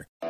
Center. 0.00 0.29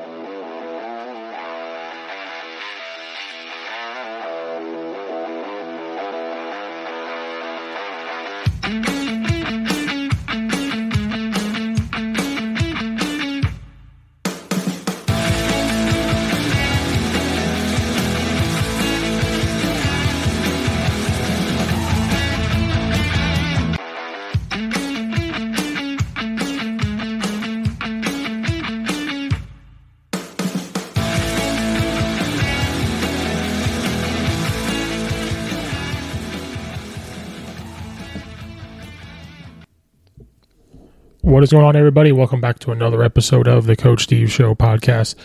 What 41.30 41.44
is 41.44 41.52
going 41.52 41.64
on, 41.64 41.76
everybody? 41.76 42.10
Welcome 42.10 42.40
back 42.40 42.58
to 42.58 42.72
another 42.72 43.04
episode 43.04 43.46
of 43.46 43.66
the 43.66 43.76
Coach 43.76 44.02
Steve 44.02 44.32
Show 44.32 44.56
podcast, 44.56 45.16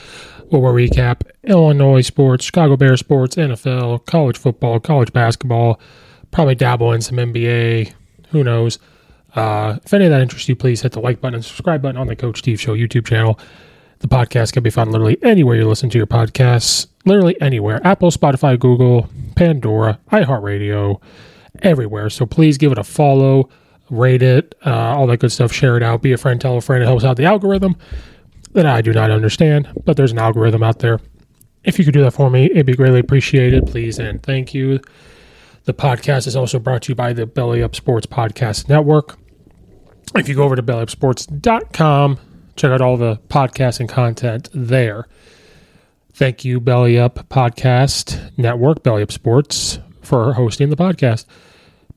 where 0.49 0.71
we 0.71 0.87
recap 0.87 1.23
Illinois 1.43 2.01
sports, 2.01 2.45
Chicago 2.45 2.77
Bears 2.77 2.99
sports, 2.99 3.37
NFL, 3.37 4.05
college 4.05 4.37
football, 4.37 4.79
college 4.79 5.11
basketball, 5.13 5.79
probably 6.29 6.53
dabble 6.53 6.91
in 6.91 7.01
some 7.01 7.17
NBA. 7.17 7.91
Who 8.29 8.43
knows? 8.43 8.77
Uh, 9.33 9.79
if 9.83 9.95
any 9.95 10.05
of 10.05 10.11
that 10.11 10.21
interests 10.21 10.47
you, 10.47 10.55
please 10.55 10.81
hit 10.81 10.91
the 10.91 10.99
like 10.99 11.21
button 11.21 11.33
and 11.33 11.43
subscribe 11.43 11.81
button 11.81 11.99
on 11.99 12.05
the 12.05 12.15
Coach 12.15 12.37
Steve 12.37 12.61
Show 12.61 12.75
YouTube 12.75 13.07
channel. 13.07 13.39
The 13.97 14.07
podcast 14.07 14.53
can 14.53 14.61
be 14.61 14.69
found 14.69 14.91
literally 14.91 15.17
anywhere 15.23 15.55
you 15.55 15.67
listen 15.67 15.89
to 15.89 15.97
your 15.97 16.05
podcasts, 16.05 16.85
literally 17.05 17.35
anywhere 17.41 17.81
Apple, 17.83 18.11
Spotify, 18.11 18.59
Google, 18.59 19.09
Pandora, 19.35 19.97
iHeartRadio, 20.11 21.01
everywhere. 21.63 22.11
So 22.11 22.27
please 22.27 22.59
give 22.59 22.71
it 22.71 22.77
a 22.77 22.83
follow 22.83 23.49
rate 23.89 24.21
it, 24.21 24.55
uh, 24.65 24.95
all 24.95 25.07
that 25.07 25.17
good 25.17 25.31
stuff. 25.31 25.51
Share 25.51 25.77
it 25.77 25.83
out. 25.83 26.01
Be 26.01 26.11
a 26.13 26.17
friend, 26.17 26.39
tell 26.39 26.57
a 26.57 26.61
friend. 26.61 26.83
It 26.83 26.87
helps 26.87 27.03
out 27.03 27.17
the 27.17 27.25
algorithm 27.25 27.75
that 28.53 28.65
I 28.65 28.81
do 28.81 28.93
not 28.93 29.11
understand, 29.11 29.67
but 29.85 29.97
there's 29.97 30.11
an 30.11 30.17
algorithm 30.19 30.63
out 30.63 30.79
there. 30.79 30.99
If 31.63 31.79
you 31.79 31.85
could 31.85 31.93
do 31.93 32.01
that 32.03 32.11
for 32.11 32.29
me, 32.29 32.45
it'd 32.45 32.65
be 32.65 32.75
greatly 32.75 32.99
appreciated. 32.99 33.67
Please 33.67 33.99
and 33.99 34.21
thank 34.21 34.53
you. 34.53 34.79
The 35.65 35.73
podcast 35.73 36.27
is 36.27 36.35
also 36.35 36.59
brought 36.59 36.83
to 36.83 36.91
you 36.91 36.95
by 36.95 37.11
the 37.11 37.25
Belly 37.25 37.63
Up 37.63 37.75
Sports 37.75 38.05
Podcast 38.05 38.69
Network. 38.69 39.17
If 40.15 40.29
you 40.29 40.35
go 40.35 40.43
over 40.43 40.55
to 40.55 40.63
bellyupsports.com, 40.63 42.19
check 42.55 42.71
out 42.71 42.81
all 42.81 42.97
the 42.97 43.17
podcasts 43.29 43.79
and 43.79 43.89
content 43.89 44.47
there. 44.53 45.07
Thank 46.13 46.45
you, 46.45 46.61
Belly 46.61 46.97
Up 46.97 47.27
Podcast 47.29 48.31
Network, 48.37 48.83
Belly 48.83 49.01
Up 49.01 49.11
Sports, 49.11 49.79
for 50.01 50.33
hosting 50.33 50.69
the 50.69 50.77
podcast. 50.77 51.25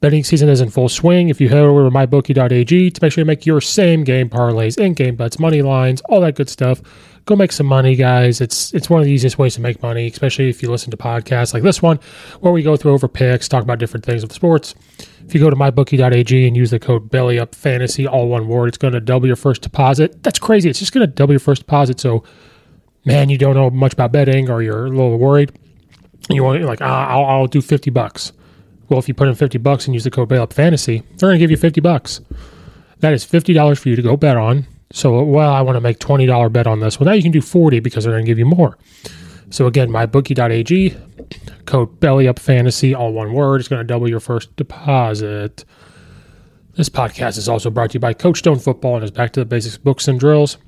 Betting 0.01 0.23
season 0.23 0.49
is 0.49 0.61
in 0.61 0.71
full 0.71 0.89
swing. 0.89 1.29
If 1.29 1.41
you 1.41 1.49
head 1.49 1.59
over 1.59 1.85
to 1.85 1.91
mybookie.ag 1.91 2.91
to 2.91 3.03
make 3.03 3.13
sure 3.13 3.23
you 3.23 3.27
make 3.27 3.45
your 3.45 3.61
same 3.61 4.05
game 4.05 4.29
parlays, 4.29 4.79
in 4.79 4.95
game 4.95 5.17
bets, 5.17 5.41
money 5.41 5.61
lines, 5.61 6.01
all 6.03 6.21
that 6.21 6.37
good 6.37 6.49
stuff, 6.49 6.81
go 7.25 7.35
make 7.35 7.51
some 7.51 7.67
money, 7.67 7.97
guys. 7.97 8.41
It's 8.41 8.73
it's 8.73 8.89
one 8.89 9.01
of 9.01 9.07
the 9.07 9.13
easiest 9.13 9.39
ways 9.39 9.55
to 9.57 9.61
make 9.61 9.83
money, 9.83 10.07
especially 10.07 10.49
if 10.49 10.63
you 10.63 10.71
listen 10.71 10.93
to 10.93 10.97
podcasts 10.97 11.53
like 11.53 11.65
this 11.65 11.83
one, 11.83 11.99
where 12.41 12.53
we 12.53 12.63
go 12.63 12.77
through 12.77 12.93
over 12.93 13.09
picks, 13.09 13.49
talk 13.49 13.65
about 13.65 13.81
different 13.81 14.07
things 14.07 14.23
of 14.23 14.31
sports. 14.31 14.75
If 15.27 15.35
you 15.35 15.41
go 15.41 15.51
to 15.51 15.57
mybookie.ag 15.57 16.47
and 16.47 16.57
use 16.57 16.71
the 16.71 16.79
code 16.79 17.11
BELLYUPFANTASY, 17.11 18.11
all 18.11 18.29
one 18.29 18.49
word, 18.49 18.69
it's 18.69 18.79
going 18.79 18.95
to 18.95 19.01
double 19.01 19.27
your 19.27 19.37
first 19.37 19.61
deposit. 19.63 20.23
That's 20.23 20.39
crazy. 20.39 20.71
It's 20.71 20.79
just 20.79 20.93
going 20.93 21.07
to 21.07 21.13
double 21.13 21.35
your 21.35 21.41
first 21.41 21.63
deposit. 21.63 22.01
So, 22.01 22.25
man, 23.05 23.29
you 23.29 23.37
don't 23.37 23.55
know 23.55 23.69
much 23.69 23.93
about 23.93 24.11
betting 24.11 24.49
or 24.49 24.63
you're 24.63 24.87
a 24.87 24.89
little 24.89 25.19
worried. 25.19 25.53
You 26.31 26.45
want 26.45 26.63
like, 26.63 26.81
ah, 26.81 27.09
I'll, 27.09 27.25
I'll 27.25 27.47
do 27.47 27.61
50 27.61 27.91
bucks. 27.91 28.33
Well, 28.89 28.99
if 28.99 29.09
you 29.09 29.15
put 29.15 29.29
in 29.29 29.35
50 29.35 29.59
bucks 29.59 29.87
and 29.87 29.95
use 29.95 30.05
the 30.05 30.11
code 30.11 30.29
BAILUP 30.29 30.53
Fantasy, 30.53 31.03
they're 31.17 31.29
going 31.29 31.35
to 31.35 31.39
give 31.39 31.51
you 31.51 31.57
50 31.57 31.81
bucks. 31.81 32.21
That 33.01 33.13
is 33.13 33.25
$50 33.25 33.79
for 33.79 33.89
you 33.89 33.97
to 33.97 34.03
go 34.03 34.17
bet 34.17 34.37
on. 34.37 34.67
So, 34.91 35.23
well, 35.23 35.53
I 35.53 35.61
want 35.61 35.77
to 35.77 35.81
make 35.81 35.99
$20 35.99 36.53
bet 36.53 36.67
on 36.67 36.81
this. 36.81 36.99
Well, 36.99 37.07
now 37.07 37.13
you 37.13 37.23
can 37.23 37.33
do 37.33 37.43
40 37.43 37.81
because 37.81 38.05
they're 38.05 38.15
going 38.15 38.25
to 38.25 38.31
give 38.31 38.39
you 38.39 38.47
more. 38.47 38.79
So 39.51 39.67
again, 39.67 39.89
mybookie.ag, 39.89 40.97
code 41.67 42.01
BELLYUP 42.01 42.39
Fantasy, 42.39 42.95
all 42.95 43.13
one 43.13 43.33
word. 43.33 43.61
It's 43.61 43.69
going 43.69 43.81
to 43.81 43.85
double 43.85 44.09
your 44.09 44.21
first 44.21 44.55
deposit. 44.57 45.65
This 46.75 46.89
podcast 46.89 47.39
is 47.39 47.49
also 47.49 47.71
brought 47.71 47.91
to 47.91 47.95
you 47.95 48.01
by 48.01 48.15
Coach 48.15 48.39
Stone 48.39 48.59
Football 48.61 48.97
and 48.97 49.05
is 49.05 49.11
back 49.11 49.33
to 49.33 49.41
the 49.41 49.47
basics 49.47 49.77
books 49.77 50.07
and 50.07 50.21
drills. 50.21 50.59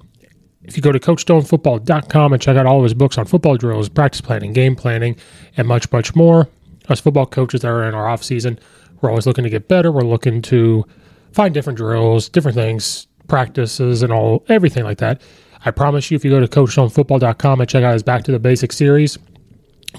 If 0.63 0.77
you 0.77 0.83
go 0.83 0.93
to 0.93 0.99
CoachStoneFootball.com 0.99 2.33
and 2.33 2.43
check 2.43 2.57
out 2.57 2.67
all 2.67 2.79
of 2.79 2.83
his 2.83 2.95
books 2.95 3.17
on 3.17 3.25
football 3.25 3.57
drills, 3.57 3.89
practice 3.89 4.21
planning, 4.21 4.53
game 4.53 4.77
planning, 4.77 5.17
and 5.57 5.67
much, 5.67 5.91
much 5.91 6.15
more, 6.15 6.49
us 6.89 7.01
football 7.01 7.27
coaches 7.27 7.63
that 7.63 7.69
are 7.69 7.85
in 7.85 7.95
our 7.95 8.09
off 8.09 8.23
season, 8.23 8.59
we're 9.01 9.11
always 9.11 9.27
looking 9.27 9.45
to 9.45 9.51
get 9.51 9.69
better. 9.69 9.91
We're 9.93 10.03
looking 10.03 10.43
to 10.43 10.85
find 11.33 11.55
different 11.55 11.77
drills, 11.77 12.29
different 12.29 12.57
things, 12.57 13.07
practices, 13.29 14.03
and 14.03 14.13
all 14.13 14.45
everything 14.49 14.85
like 14.85 14.99
that. 14.99 15.23
I 15.65 15.71
promise 15.71 16.11
you, 16.11 16.17
if 16.17 16.25
you 16.25 16.31
go 16.31 16.41
to 16.41 16.49
CoachStoneFootball.com 16.49 17.61
and 17.61 17.69
check 17.69 17.85
out 17.85 17.93
his 17.93 18.03
Back 18.03 18.25
to 18.25 18.33
the 18.33 18.39
Basics 18.39 18.77
series, 18.77 19.19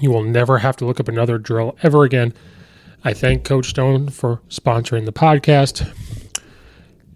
you 0.00 0.10
will 0.10 0.24
never 0.24 0.58
have 0.58 0.76
to 0.78 0.86
look 0.86 0.98
up 0.98 1.08
another 1.08 1.38
drill 1.38 1.76
ever 1.82 2.04
again. 2.04 2.34
I 3.04 3.12
thank 3.14 3.44
Coach 3.44 3.66
Stone 3.66 4.10
for 4.10 4.40
sponsoring 4.48 5.04
the 5.04 5.12
podcast. 5.12 5.88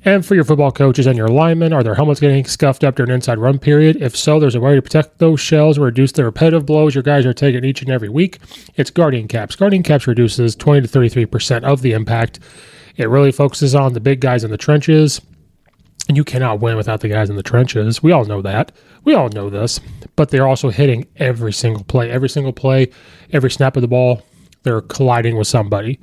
And 0.07 0.25
for 0.25 0.37
your 0.37 0.45
football 0.45 0.71
coaches 0.71 1.09
and 1.09 1.19
your 1.19 1.27
linemen, 1.27 1.73
are 1.73 1.83
their 1.83 1.97
helmets 1.97 2.21
getting 2.21 2.45
scuffed 2.45 2.85
up 2.85 2.95
during 2.95 3.11
an 3.11 3.17
inside 3.17 3.39
run 3.39 3.59
period? 3.59 3.97
If 4.01 4.17
so, 4.17 4.39
there's 4.39 4.55
a 4.55 4.61
way 4.61 4.77
to 4.77 4.81
protect 4.81 5.19
those 5.19 5.41
shells 5.41 5.79
or 5.79 5.81
reduce 5.83 6.13
the 6.13 6.25
repetitive 6.25 6.65
blows 6.65 6.95
your 6.95 7.03
guys 7.03 7.27
are 7.27 7.35
taking 7.35 7.65
each 7.65 7.83
and 7.83 7.91
every 7.91 8.09
week. 8.09 8.39
It's 8.77 8.89
Guardian 8.89 9.27
Caps. 9.27 9.57
Guardian 9.57 9.83
Caps 9.83 10.07
reduces 10.07 10.55
20 10.55 10.87
to 10.87 10.99
33% 10.99 11.65
of 11.65 11.83
the 11.83 11.91
impact. 11.91 12.39
It 12.97 13.09
really 13.09 13.33
focuses 13.33 13.75
on 13.75 13.95
the 13.95 14.01
big 14.01 14.21
guys 14.21 14.45
in 14.45 14.53
the 14.53 14.57
trenches. 14.57 15.21
And 16.07 16.17
you 16.17 16.23
cannot 16.23 16.61
win 16.61 16.77
without 16.77 17.01
the 17.01 17.09
guys 17.09 17.29
in 17.29 17.35
the 17.35 17.43
trenches. 17.43 18.01
We 18.01 18.13
all 18.13 18.27
know 18.27 18.43
that. 18.43 18.71
We 19.03 19.15
all 19.15 19.29
know 19.31 19.51
this. 19.51 19.81
But 20.15 20.31
they're 20.31 20.47
also 20.47 20.71
hitting 20.71 21.09
every 21.17 21.53
single 21.53 21.83
play. 21.83 22.13
Every 22.13 22.29
single 22.29 22.53
play, 22.53 22.93
every 23.33 23.51
snap 23.51 23.75
of 23.75 23.83
the 23.83 23.89
ball, 23.89 24.23
they're 24.63 24.83
colliding 24.83 25.37
with 25.37 25.49
somebody. 25.49 25.99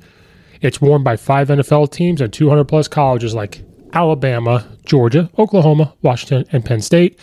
It's 0.60 0.82
worn 0.82 1.02
by 1.02 1.16
five 1.16 1.48
NFL 1.48 1.90
teams 1.90 2.20
and 2.20 2.30
200 2.30 2.66
plus 2.66 2.86
colleges 2.86 3.34
like 3.34 3.62
Alabama, 3.94 4.66
Georgia, 4.84 5.30
Oklahoma, 5.38 5.94
Washington, 6.02 6.44
and 6.52 6.64
Penn 6.64 6.80
State. 6.80 7.18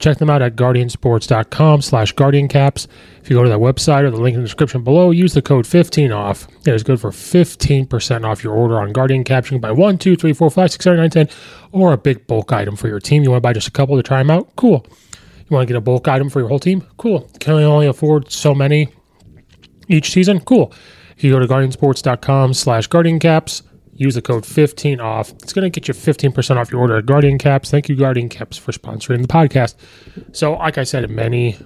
Check 0.00 0.18
them 0.18 0.28
out 0.28 0.42
at 0.42 0.56
guardiansports.com 0.56 1.82
slash 1.82 2.14
guardiancaps. 2.14 2.88
If 3.22 3.30
you 3.30 3.36
go 3.36 3.44
to 3.44 3.48
that 3.48 3.58
website 3.60 4.02
or 4.02 4.10
the 4.10 4.16
link 4.16 4.34
in 4.34 4.40
the 4.40 4.46
description 4.46 4.82
below, 4.82 5.12
use 5.12 5.34
the 5.34 5.42
code 5.42 5.66
15 5.66 6.10
off. 6.10 6.48
It 6.66 6.74
is 6.74 6.82
good 6.82 7.00
for 7.00 7.10
15% 7.10 8.24
off 8.24 8.42
your 8.42 8.54
order 8.54 8.80
on 8.80 8.92
Guardian 8.92 9.22
Caps. 9.22 9.50
You 9.50 9.58
can 9.58 9.60
buy 9.60 9.70
one, 9.70 9.96
two, 9.98 10.16
three, 10.16 10.32
four, 10.32 10.50
five, 10.50 10.72
six, 10.72 10.82
seven, 10.82 10.98
nine, 10.98 11.10
ten, 11.10 11.28
or 11.70 11.92
a 11.92 11.98
big 11.98 12.26
bulk 12.26 12.52
item 12.52 12.74
for 12.74 12.88
your 12.88 12.98
team. 12.98 13.22
You 13.22 13.30
want 13.30 13.42
to 13.42 13.48
buy 13.48 13.52
just 13.52 13.68
a 13.68 13.70
couple 13.70 13.96
to 13.96 14.02
try 14.02 14.18
them 14.18 14.30
out? 14.30 14.56
Cool. 14.56 14.84
You 15.48 15.54
want 15.54 15.68
to 15.68 15.72
get 15.72 15.78
a 15.78 15.80
bulk 15.80 16.08
item 16.08 16.28
for 16.28 16.40
your 16.40 16.48
whole 16.48 16.58
team? 16.58 16.84
Cool. 16.96 17.30
Can 17.38 17.54
you 17.58 17.64
only 17.64 17.86
afford 17.86 18.32
so 18.32 18.52
many 18.52 18.88
each 19.88 20.10
season? 20.10 20.40
Cool. 20.40 20.72
If 21.16 21.22
you 21.22 21.30
go 21.30 21.38
to 21.38 21.46
guardiansports.com 21.46 22.54
slash 22.54 22.88
guardiancaps, 22.88 23.62
use 23.96 24.14
the 24.14 24.22
code 24.22 24.44
15 24.44 25.00
off. 25.00 25.30
It's 25.42 25.52
going 25.52 25.70
to 25.70 25.70
get 25.70 25.88
you 25.88 25.94
15% 25.94 26.56
off 26.56 26.70
your 26.70 26.80
order 26.80 26.96
at 26.96 27.06
Guardian 27.06 27.38
Caps. 27.38 27.70
Thank 27.70 27.88
you, 27.88 27.96
Guardian 27.96 28.28
Caps, 28.28 28.56
for 28.56 28.72
sponsoring 28.72 29.22
the 29.22 29.28
podcast. 29.28 29.74
So, 30.32 30.54
like 30.54 30.78
I 30.78 30.84
said 30.84 31.04
in 31.04 31.14
many 31.14 31.56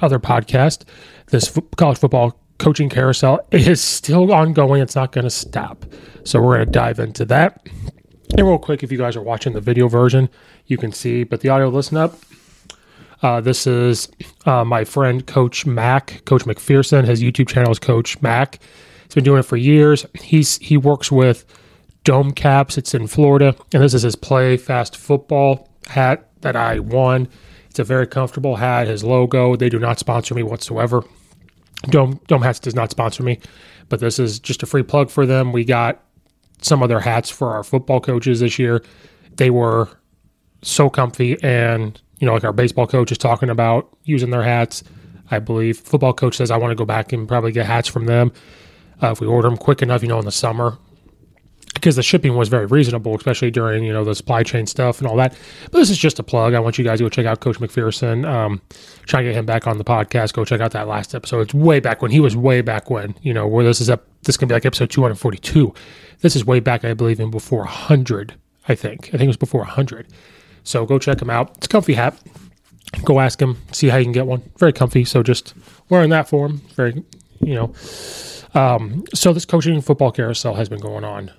other 0.00 0.18
podcasts, 0.18 0.84
this 1.26 1.56
college 1.76 1.98
football 1.98 2.38
coaching 2.58 2.88
carousel 2.88 3.40
is 3.50 3.80
still 3.80 4.32
ongoing. 4.32 4.82
It's 4.82 4.96
not 4.96 5.12
going 5.12 5.24
to 5.24 5.30
stop. 5.30 5.84
So, 6.24 6.40
we're 6.40 6.56
going 6.56 6.66
to 6.66 6.72
dive 6.72 6.98
into 6.98 7.24
that. 7.26 7.66
And 8.36 8.46
real 8.46 8.58
quick, 8.58 8.82
if 8.82 8.90
you 8.90 8.98
guys 8.98 9.16
are 9.16 9.22
watching 9.22 9.52
the 9.52 9.60
video 9.60 9.88
version, 9.88 10.28
you 10.66 10.76
can 10.76 10.92
see, 10.92 11.24
but 11.24 11.40
the 11.40 11.50
audio, 11.50 11.68
listen 11.68 11.96
up. 11.96 12.18
Uh, 13.22 13.40
this 13.40 13.66
is 13.66 14.08
uh, 14.44 14.64
my 14.64 14.84
friend 14.84 15.26
Coach 15.26 15.64
Mac, 15.64 16.22
Coach 16.26 16.44
McPherson. 16.44 17.06
His 17.06 17.22
YouTube 17.22 17.48
channel 17.48 17.70
is 17.70 17.78
Coach 17.78 18.20
Mac. 18.20 18.58
He's 19.14 19.22
been 19.22 19.30
doing 19.30 19.38
it 19.38 19.44
for 19.44 19.56
years. 19.56 20.04
He's 20.20 20.58
he 20.58 20.76
works 20.76 21.12
with 21.12 21.44
Dome 22.02 22.32
Caps. 22.32 22.76
It's 22.76 22.94
in 22.94 23.06
Florida, 23.06 23.54
and 23.72 23.80
this 23.80 23.94
is 23.94 24.02
his 24.02 24.16
Play 24.16 24.56
Fast 24.56 24.96
Football 24.96 25.68
hat 25.86 26.28
that 26.40 26.56
I 26.56 26.80
won. 26.80 27.28
It's 27.70 27.78
a 27.78 27.84
very 27.84 28.08
comfortable 28.08 28.56
hat. 28.56 28.88
His 28.88 29.04
logo. 29.04 29.54
They 29.54 29.68
do 29.68 29.78
not 29.78 30.00
sponsor 30.00 30.34
me 30.34 30.42
whatsoever. 30.42 31.04
Dome 31.90 32.18
Dome 32.26 32.42
Hats 32.42 32.58
does 32.58 32.74
not 32.74 32.90
sponsor 32.90 33.22
me, 33.22 33.38
but 33.88 34.00
this 34.00 34.18
is 34.18 34.40
just 34.40 34.64
a 34.64 34.66
free 34.66 34.82
plug 34.82 35.10
for 35.10 35.26
them. 35.26 35.52
We 35.52 35.64
got 35.64 36.02
some 36.60 36.82
of 36.82 36.88
their 36.88 36.98
hats 36.98 37.30
for 37.30 37.52
our 37.52 37.62
football 37.62 38.00
coaches 38.00 38.40
this 38.40 38.58
year. 38.58 38.82
They 39.36 39.50
were 39.50 39.88
so 40.62 40.90
comfy 40.90 41.40
and 41.40 42.02
you 42.18 42.26
know, 42.26 42.34
like 42.34 42.42
our 42.42 42.52
baseball 42.52 42.88
coach 42.88 43.12
is 43.12 43.18
talking 43.18 43.48
about 43.48 43.96
using 44.02 44.30
their 44.30 44.42
hats. 44.42 44.82
I 45.30 45.38
believe 45.38 45.78
football 45.78 46.14
coach 46.14 46.36
says 46.36 46.50
I 46.50 46.56
want 46.56 46.72
to 46.72 46.74
go 46.74 46.84
back 46.84 47.12
and 47.12 47.28
probably 47.28 47.52
get 47.52 47.66
hats 47.66 47.86
from 47.86 48.06
them 48.06 48.32
uh, 49.02 49.10
if 49.10 49.20
we 49.20 49.26
order 49.26 49.48
them 49.48 49.56
quick 49.56 49.82
enough, 49.82 50.02
you 50.02 50.08
know, 50.08 50.18
in 50.18 50.24
the 50.24 50.32
summer 50.32 50.78
because 51.74 51.96
the 51.96 52.02
shipping 52.02 52.36
was 52.36 52.48
very 52.48 52.66
reasonable, 52.66 53.14
especially 53.14 53.50
during 53.50 53.84
you 53.84 53.92
know 53.92 54.04
the 54.04 54.14
supply 54.14 54.42
chain 54.42 54.66
stuff 54.66 54.98
and 54.98 55.06
all 55.06 55.16
that. 55.16 55.36
But 55.70 55.78
this 55.78 55.90
is 55.90 55.98
just 55.98 56.18
a 56.18 56.22
plug. 56.22 56.54
I 56.54 56.60
want 56.60 56.78
you 56.78 56.84
guys 56.84 56.98
to 56.98 57.04
go 57.04 57.08
check 57.08 57.26
out 57.26 57.40
Coach 57.40 57.58
McPherson. 57.58 58.26
Um, 58.26 58.62
try 59.04 59.22
to 59.22 59.28
get 59.28 59.36
him 59.36 59.44
back 59.44 59.66
on 59.66 59.76
the 59.78 59.84
podcast. 59.84 60.32
Go 60.32 60.44
check 60.44 60.60
out 60.60 60.70
that 60.72 60.88
last 60.88 61.14
episode. 61.14 61.40
It's 61.40 61.54
way 61.54 61.80
back 61.80 62.00
when 62.00 62.10
he 62.10 62.20
was 62.20 62.36
way 62.36 62.62
back 62.62 62.90
when. 62.90 63.14
You 63.22 63.34
know 63.34 63.46
where 63.46 63.64
this 63.64 63.80
is 63.80 63.90
up. 63.90 64.06
This 64.22 64.36
can 64.36 64.48
be 64.48 64.54
like 64.54 64.64
episode 64.64 64.90
two 64.90 65.02
hundred 65.02 65.16
forty 65.16 65.38
two. 65.38 65.74
This 66.20 66.36
is 66.36 66.44
way 66.44 66.60
back, 66.60 66.84
I 66.84 66.94
believe, 66.94 67.20
in 67.20 67.30
before 67.30 67.64
hundred. 67.64 68.34
I 68.66 68.74
think. 68.74 69.08
I 69.08 69.10
think 69.18 69.24
it 69.24 69.26
was 69.26 69.36
before 69.36 69.64
hundred. 69.64 70.06
So 70.62 70.86
go 70.86 70.98
check 70.98 71.20
him 71.20 71.28
out. 71.28 71.56
It's 71.58 71.66
comfy 71.66 71.94
hat. 71.94 72.18
Go 73.04 73.20
ask 73.20 73.42
him, 73.42 73.58
see 73.72 73.88
how 73.88 73.96
you 73.96 74.04
can 74.04 74.12
get 74.12 74.26
one. 74.26 74.42
Very 74.56 74.72
comfy. 74.72 75.04
So 75.04 75.22
just 75.22 75.52
wearing 75.88 76.10
that 76.10 76.28
for 76.28 76.46
him. 76.46 76.62
Very, 76.76 77.02
you 77.40 77.54
know. 77.54 77.74
Um, 78.54 79.04
so 79.12 79.32
this 79.32 79.44
coaching 79.44 79.80
football 79.80 80.12
carousel 80.12 80.54
has 80.54 80.68
been 80.68 80.80
going 80.80 81.04
on. 81.04 81.32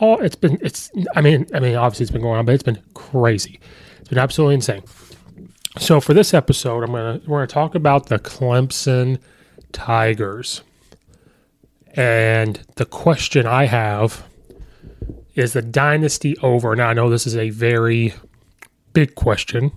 Oh, 0.00 0.16
it's 0.16 0.36
been 0.36 0.58
it's. 0.62 0.90
I 1.14 1.20
mean, 1.20 1.46
I 1.54 1.60
mean, 1.60 1.76
obviously 1.76 2.04
it's 2.04 2.10
been 2.10 2.22
going 2.22 2.38
on, 2.38 2.46
but 2.46 2.54
it's 2.54 2.62
been 2.62 2.82
crazy. 2.94 3.60
It's 3.98 4.08
been 4.08 4.18
absolutely 4.18 4.54
insane. 4.54 4.82
So 5.78 6.00
for 6.00 6.14
this 6.14 6.32
episode, 6.32 6.82
I'm 6.82 6.92
gonna 6.92 7.20
we're 7.26 7.38
gonna 7.38 7.46
talk 7.46 7.74
about 7.74 8.06
the 8.06 8.18
Clemson 8.18 9.18
Tigers, 9.72 10.62
and 11.94 12.60
the 12.76 12.86
question 12.86 13.46
I 13.46 13.66
have 13.66 14.26
is 15.34 15.52
the 15.52 15.62
dynasty 15.62 16.36
over? 16.38 16.74
Now 16.74 16.88
I 16.88 16.94
know 16.94 17.10
this 17.10 17.26
is 17.26 17.36
a 17.36 17.50
very 17.50 18.14
big 18.94 19.14
question. 19.14 19.72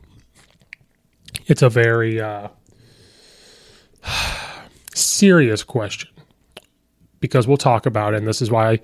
It's 1.47 1.61
a 1.61 1.69
very 1.69 2.21
uh, 2.21 2.49
serious 4.93 5.63
question 5.63 6.09
because 7.19 7.47
we'll 7.47 7.57
talk 7.57 7.85
about 7.85 8.13
it, 8.13 8.17
and 8.17 8.27
this 8.27 8.41
is 8.41 8.51
why 8.51 8.79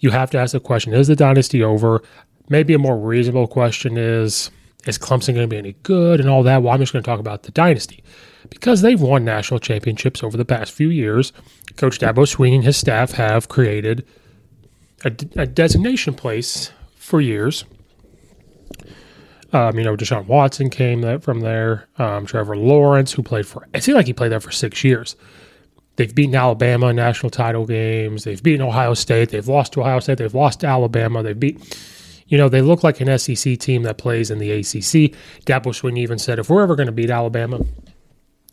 you 0.00 0.10
have 0.10 0.30
to 0.30 0.38
ask 0.38 0.52
the 0.52 0.60
question: 0.60 0.92
Is 0.92 1.08
the 1.08 1.16
dynasty 1.16 1.62
over? 1.62 2.02
Maybe 2.48 2.74
a 2.74 2.78
more 2.78 2.98
reasonable 2.98 3.46
question 3.46 3.96
is: 3.96 4.50
Is 4.86 4.98
Clemson 4.98 5.34
going 5.34 5.48
to 5.48 5.48
be 5.48 5.58
any 5.58 5.74
good, 5.82 6.20
and 6.20 6.28
all 6.28 6.42
that? 6.42 6.62
Well, 6.62 6.74
I'm 6.74 6.80
just 6.80 6.92
going 6.92 7.02
to 7.02 7.08
talk 7.08 7.20
about 7.20 7.44
the 7.44 7.52
dynasty 7.52 8.02
because 8.50 8.82
they've 8.82 9.00
won 9.00 9.24
national 9.24 9.60
championships 9.60 10.22
over 10.22 10.36
the 10.36 10.44
past 10.44 10.72
few 10.72 10.90
years. 10.90 11.32
Coach 11.76 11.98
Dabo 11.98 12.26
Swinney 12.26 12.56
and 12.56 12.64
his 12.64 12.76
staff 12.76 13.12
have 13.12 13.48
created 13.48 14.06
a, 15.04 15.08
a 15.36 15.46
designation 15.46 16.14
place 16.14 16.70
for 16.96 17.20
years 17.20 17.64
um, 19.54 19.78
you 19.78 19.84
know, 19.84 19.96
Deshaun 19.96 20.26
Watson 20.26 20.68
came 20.68 21.00
that 21.02 21.22
from 21.22 21.40
there. 21.40 21.86
Um, 21.96 22.26
Trevor 22.26 22.56
Lawrence, 22.56 23.12
who 23.12 23.22
played 23.22 23.46
for, 23.46 23.66
it 23.72 23.84
seemed 23.84 23.94
like 23.94 24.06
he 24.06 24.12
played 24.12 24.32
there 24.32 24.40
for 24.40 24.50
six 24.50 24.82
years. 24.82 25.14
They've 25.96 26.14
beaten 26.14 26.34
Alabama 26.34 26.88
in 26.88 26.96
national 26.96 27.30
title 27.30 27.66
games. 27.66 28.24
They've 28.24 28.42
beaten 28.42 28.62
Ohio 28.62 28.94
State. 28.94 29.30
They've 29.30 29.46
lost 29.46 29.72
to 29.74 29.80
Ohio 29.80 30.00
State. 30.00 30.18
They've 30.18 30.34
lost 30.34 30.60
to 30.60 30.66
Alabama. 30.66 31.22
They've 31.22 31.38
beat, 31.38 31.78
you 32.26 32.36
know, 32.36 32.48
they 32.48 32.62
look 32.62 32.82
like 32.82 33.00
an 33.00 33.18
SEC 33.18 33.58
team 33.58 33.84
that 33.84 33.98
plays 33.98 34.30
in 34.30 34.38
the 34.38 34.50
ACC. 34.50 35.14
Dabo 35.46 35.66
Swinney 35.72 35.98
even 35.98 36.18
said, 36.18 36.38
if 36.38 36.50
we're 36.50 36.62
ever 36.62 36.74
going 36.74 36.86
to 36.86 36.92
beat 36.92 37.10
Alabama, 37.10 37.60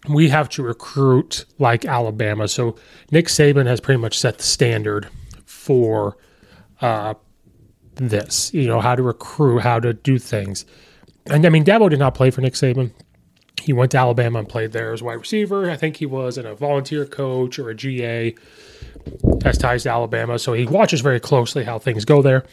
we 0.08 0.30
have 0.30 0.50
to 0.50 0.64
recruit 0.64 1.46
like 1.58 1.86
Alabama. 1.86 2.48
So 2.48 2.76
Nick 3.12 3.28
Saban 3.28 3.66
has 3.66 3.80
pretty 3.80 4.00
much 4.00 4.20
set 4.20 4.38
the 4.38 4.44
standard 4.44 5.08
for 5.46 6.18
uh, 6.82 7.16
this, 7.96 8.54
you 8.54 8.68
know, 8.68 8.82
how 8.82 8.96
to 8.96 9.04
recruit, 9.04 9.60
how 9.60 9.80
to 9.80 9.94
do 9.94 10.18
things. 10.18 10.66
And 11.28 11.46
I 11.46 11.50
mean, 11.50 11.64
Dabo 11.64 11.90
did 11.90 12.00
not 12.00 12.16
play 12.16 12.32
for 12.32 12.42
Nick 12.42 12.54
Saban. 12.54 12.92
He 13.62 13.74
went 13.74 13.92
to 13.92 13.98
Alabama 13.98 14.40
and 14.40 14.50
played 14.50 14.72
there 14.72 14.92
as 14.92 15.04
wide 15.04 15.14
receiver. 15.14 15.70
I 15.70 15.78
think 15.78 15.98
he 15.98 16.06
was 16.06 16.38
in 16.38 16.46
a 16.46 16.56
volunteer 16.56 17.06
coach 17.06 17.60
or 17.60 17.70
a 17.70 17.76
GA, 17.76 18.36
has 19.44 19.58
ties 19.58 19.84
to 19.84 19.90
Alabama. 19.90 20.40
So 20.40 20.54
he 20.54 20.66
watches 20.66 21.02
very 21.02 21.20
closely 21.20 21.64
how 21.64 21.78
things 21.80 22.04
go 22.04 22.22
there. 22.22 22.44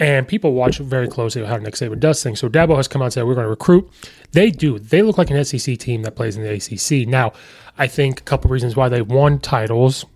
And 0.00 0.28
people 0.28 0.52
watch 0.52 0.78
very 0.78 1.08
closely 1.08 1.44
how 1.44 1.56
Nick 1.56 1.74
Saban 1.74 1.98
does 1.98 2.22
things. 2.22 2.38
So 2.38 2.48
Dabo 2.48 2.76
has 2.76 2.86
come 2.86 3.02
out 3.02 3.06
and 3.06 3.14
said, 3.14 3.24
we're 3.24 3.34
going 3.34 3.44
to 3.44 3.50
recruit. 3.50 3.90
They 4.32 4.50
do. 4.50 4.78
They 4.78 5.02
look 5.02 5.18
like 5.18 5.30
an 5.30 5.44
SEC 5.44 5.76
team 5.78 6.02
that 6.02 6.14
plays 6.14 6.36
in 6.36 6.44
the 6.44 6.52
ACC. 6.54 7.06
Now, 7.08 7.32
I 7.76 7.88
think 7.88 8.20
a 8.20 8.22
couple 8.22 8.50
reasons 8.50 8.76
why 8.76 8.88
they 8.88 9.02
won 9.02 9.40
titles 9.40 10.06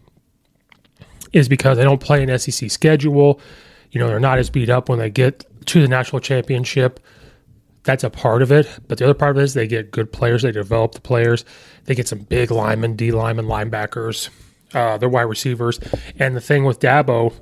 is 1.33 1.49
because 1.49 1.79
they 1.79 1.85
don't 1.85 2.01
play 2.01 2.23
an 2.23 2.39
SEC 2.39 2.71
schedule. 2.71 3.41
You 3.91 4.01
know, 4.01 4.07
they're 4.07 4.21
not 4.21 4.39
as 4.39 4.51
beat 4.51 4.71
up 4.71 4.89
when 4.89 4.99
they 4.99 5.11
get 5.11 5.45
to 5.67 5.83
the 5.83 5.89
national 5.89 6.21
championship 6.21 7.01
that's 7.85 8.05
a 8.05 8.11
part 8.11 8.43
of 8.43 8.53
it. 8.53 8.69
But 8.89 8.99
the 8.99 9.05
other 9.05 9.15
part 9.15 9.37
of 9.37 9.41
it 9.41 9.45
is 9.45 9.55
they 9.55 9.67
get 9.67 9.91
good 9.91 10.13
players. 10.13 10.43
They 10.43 10.53
develop 10.53 10.93
the 10.93 11.01
players. 11.01 11.45
They 11.85 11.95
get 11.95 12.09
some 12.09 12.21
big 12.21 12.51
linemen, 12.51 12.97
D 12.97 13.11
linemen, 13.11 13.47
linebackers. 13.47 14.29
Uh, 14.75 14.97
they're 14.97 15.09
wide 15.09 15.23
receivers. 15.23 15.79
And 16.19 16.35
the 16.35 16.41
thing 16.41 16.65
with 16.65 16.81
Dabo, 16.81 17.35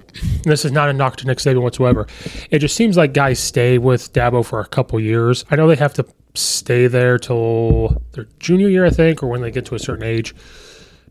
this 0.42 0.64
is 0.64 0.72
not 0.72 0.88
a 0.88 0.92
knock 0.92 1.16
to 1.18 1.26
Nick 1.26 1.38
Saban 1.38 1.62
whatsoever. 1.62 2.06
It 2.50 2.58
just 2.58 2.74
seems 2.74 2.96
like 2.96 3.14
guys 3.14 3.38
stay 3.38 3.78
with 3.78 4.12
Dabo 4.12 4.44
for 4.44 4.60
a 4.60 4.66
couple 4.66 4.98
years. 4.98 5.44
I 5.50 5.56
know 5.56 5.68
they 5.68 5.76
have 5.76 5.94
to 5.94 6.06
stay 6.34 6.86
there 6.86 7.18
till 7.18 8.02
their 8.12 8.26
junior 8.38 8.68
year, 8.68 8.84
I 8.84 8.90
think, 8.90 9.22
or 9.22 9.28
when 9.28 9.42
they 9.42 9.50
get 9.50 9.66
to 9.66 9.74
a 9.74 9.78
certain 9.78 10.04
age. 10.04 10.34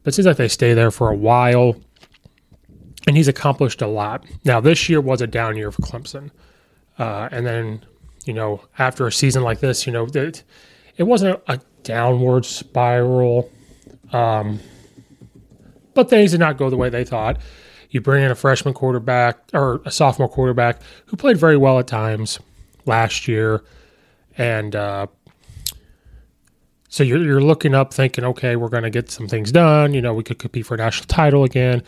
But 0.03 0.13
it 0.13 0.15
seems 0.15 0.25
like 0.25 0.37
they 0.37 0.47
stay 0.47 0.73
there 0.73 0.91
for 0.91 1.09
a 1.09 1.15
while. 1.15 1.75
And 3.07 3.15
he's 3.15 3.27
accomplished 3.27 3.81
a 3.81 3.87
lot. 3.87 4.25
Now, 4.43 4.59
this 4.59 4.89
year 4.89 5.01
was 5.01 5.21
a 5.21 5.27
down 5.27 5.55
year 5.55 5.71
for 5.71 5.81
Clemson. 5.83 6.31
Uh, 6.97 7.29
and 7.31 7.45
then 7.45 7.85
you 8.29 8.35
know, 8.35 8.61
after 8.77 9.07
a 9.07 9.11
season 9.11 9.41
like 9.41 9.59
this, 9.59 9.87
you 9.87 9.91
know, 9.91 10.05
it, 10.05 10.43
it 10.97 11.03
wasn't 11.03 11.41
a 11.47 11.59
downward 11.81 12.45
spiral. 12.45 13.49
Um, 14.13 14.59
but 15.95 16.11
things 16.11 16.29
did 16.29 16.39
not 16.39 16.55
go 16.55 16.69
the 16.69 16.77
way 16.77 16.89
they 16.89 17.03
thought. 17.03 17.39
You 17.89 18.01
bring 18.01 18.23
in 18.23 18.29
a 18.29 18.35
freshman 18.35 18.75
quarterback 18.75 19.39
or 19.51 19.81
a 19.83 19.89
sophomore 19.89 20.29
quarterback 20.29 20.79
who 21.07 21.17
played 21.17 21.37
very 21.37 21.57
well 21.57 21.79
at 21.79 21.87
times 21.87 22.37
last 22.85 23.27
year. 23.27 23.63
And 24.37 24.75
uh, 24.75 25.07
so 26.87 27.01
you're, 27.01 27.23
you're 27.23 27.41
looking 27.41 27.73
up 27.73 27.91
thinking, 27.91 28.23
okay, 28.25 28.57
we're 28.57 28.69
going 28.69 28.83
to 28.83 28.91
get 28.91 29.09
some 29.09 29.27
things 29.27 29.51
done. 29.51 29.95
You 29.95 30.03
know, 30.03 30.13
we 30.13 30.21
could 30.21 30.37
compete 30.37 30.67
for 30.67 30.75
a 30.75 30.77
national 30.77 31.07
title 31.07 31.43
again. 31.43 31.81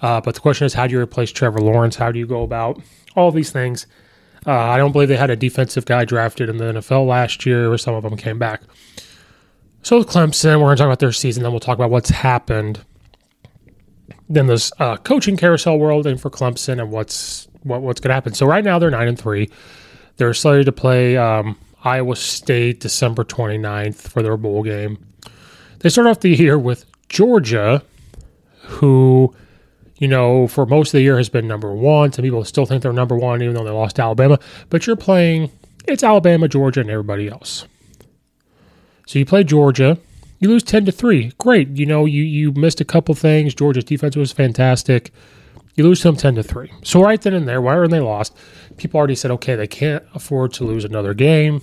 Uh, 0.00 0.22
but 0.22 0.34
the 0.34 0.40
question 0.40 0.64
is, 0.64 0.72
how 0.72 0.86
do 0.86 0.94
you 0.94 1.00
replace 1.00 1.30
Trevor 1.30 1.60
Lawrence? 1.60 1.96
How 1.96 2.10
do 2.10 2.18
you 2.18 2.26
go 2.26 2.42
about 2.42 2.80
all 3.14 3.30
these 3.30 3.50
things? 3.50 3.86
Uh, 4.46 4.52
I 4.52 4.76
don't 4.76 4.92
believe 4.92 5.08
they 5.08 5.16
had 5.16 5.30
a 5.30 5.36
defensive 5.36 5.86
guy 5.86 6.04
drafted 6.04 6.48
in 6.48 6.58
the 6.58 6.64
NFL 6.64 7.06
last 7.06 7.46
year, 7.46 7.72
or 7.72 7.78
some 7.78 7.94
of 7.94 8.02
them 8.02 8.16
came 8.16 8.38
back. 8.38 8.62
So 9.82 9.98
with 9.98 10.08
Clemson, 10.08 10.60
we're 10.60 10.66
going 10.66 10.76
to 10.76 10.80
talk 10.80 10.86
about 10.86 10.98
their 10.98 11.12
season, 11.12 11.42
then 11.42 11.52
we'll 11.52 11.60
talk 11.60 11.76
about 11.76 11.90
what's 11.90 12.10
happened. 12.10 12.84
Then 14.28 14.46
this 14.46 14.72
uh, 14.78 14.96
coaching 14.98 15.36
carousel 15.36 15.78
world, 15.78 16.06
and 16.06 16.20
for 16.20 16.30
Clemson, 16.30 16.80
and 16.80 16.90
what's 16.90 17.48
what, 17.62 17.82
what's 17.82 18.00
going 18.00 18.10
to 18.10 18.14
happen. 18.14 18.34
So 18.34 18.46
right 18.46 18.64
now 18.64 18.78
they're 18.78 18.90
nine 18.90 19.08
and 19.08 19.18
three. 19.18 19.50
They're 20.16 20.34
slated 20.34 20.66
to 20.66 20.72
play 20.72 21.16
um, 21.16 21.58
Iowa 21.82 22.16
State 22.16 22.80
December 22.80 23.24
29th 23.24 23.96
for 23.96 24.22
their 24.22 24.36
bowl 24.36 24.62
game. 24.62 25.04
They 25.80 25.88
start 25.88 26.06
off 26.06 26.20
the 26.20 26.30
year 26.30 26.58
with 26.58 26.86
Georgia, 27.08 27.82
who, 28.62 29.34
you 29.98 30.08
know, 30.08 30.48
for 30.48 30.66
most 30.66 30.88
of 30.88 30.92
the 30.98 31.02
year 31.02 31.16
has 31.16 31.28
been 31.28 31.46
number 31.46 31.72
one. 31.72 32.12
Some 32.12 32.24
people 32.24 32.44
still 32.44 32.66
think 32.66 32.82
they're 32.82 32.92
number 32.92 33.16
one, 33.16 33.42
even 33.42 33.54
though 33.54 33.64
they 33.64 33.70
lost 33.70 33.96
to 33.96 34.02
Alabama. 34.02 34.38
But 34.70 34.86
you're 34.86 34.96
playing, 34.96 35.50
it's 35.86 36.02
Alabama, 36.02 36.48
Georgia, 36.48 36.80
and 36.80 36.90
everybody 36.90 37.28
else. 37.28 37.66
So 39.06 39.18
you 39.18 39.26
play 39.26 39.44
Georgia, 39.44 39.98
you 40.38 40.48
lose 40.48 40.62
10 40.62 40.86
to 40.86 40.92
3. 40.92 41.32
Great. 41.38 41.68
You 41.70 41.86
know, 41.86 42.06
you, 42.06 42.22
you 42.22 42.52
missed 42.52 42.80
a 42.80 42.84
couple 42.84 43.14
things. 43.14 43.54
Georgia's 43.54 43.84
defense 43.84 44.16
was 44.16 44.32
fantastic. 44.32 45.12
You 45.74 45.84
lose 45.84 46.02
them 46.02 46.16
10 46.16 46.36
to 46.36 46.42
3. 46.42 46.72
So 46.82 47.02
right 47.02 47.20
then 47.20 47.34
and 47.34 47.48
there, 47.48 47.60
why 47.60 47.74
aren't 47.74 47.90
they 47.90 48.00
lost? 48.00 48.36
People 48.76 48.98
already 48.98 49.14
said, 49.14 49.30
okay, 49.32 49.54
they 49.54 49.66
can't 49.66 50.04
afford 50.14 50.52
to 50.54 50.64
lose 50.64 50.84
another 50.84 51.14
game 51.14 51.62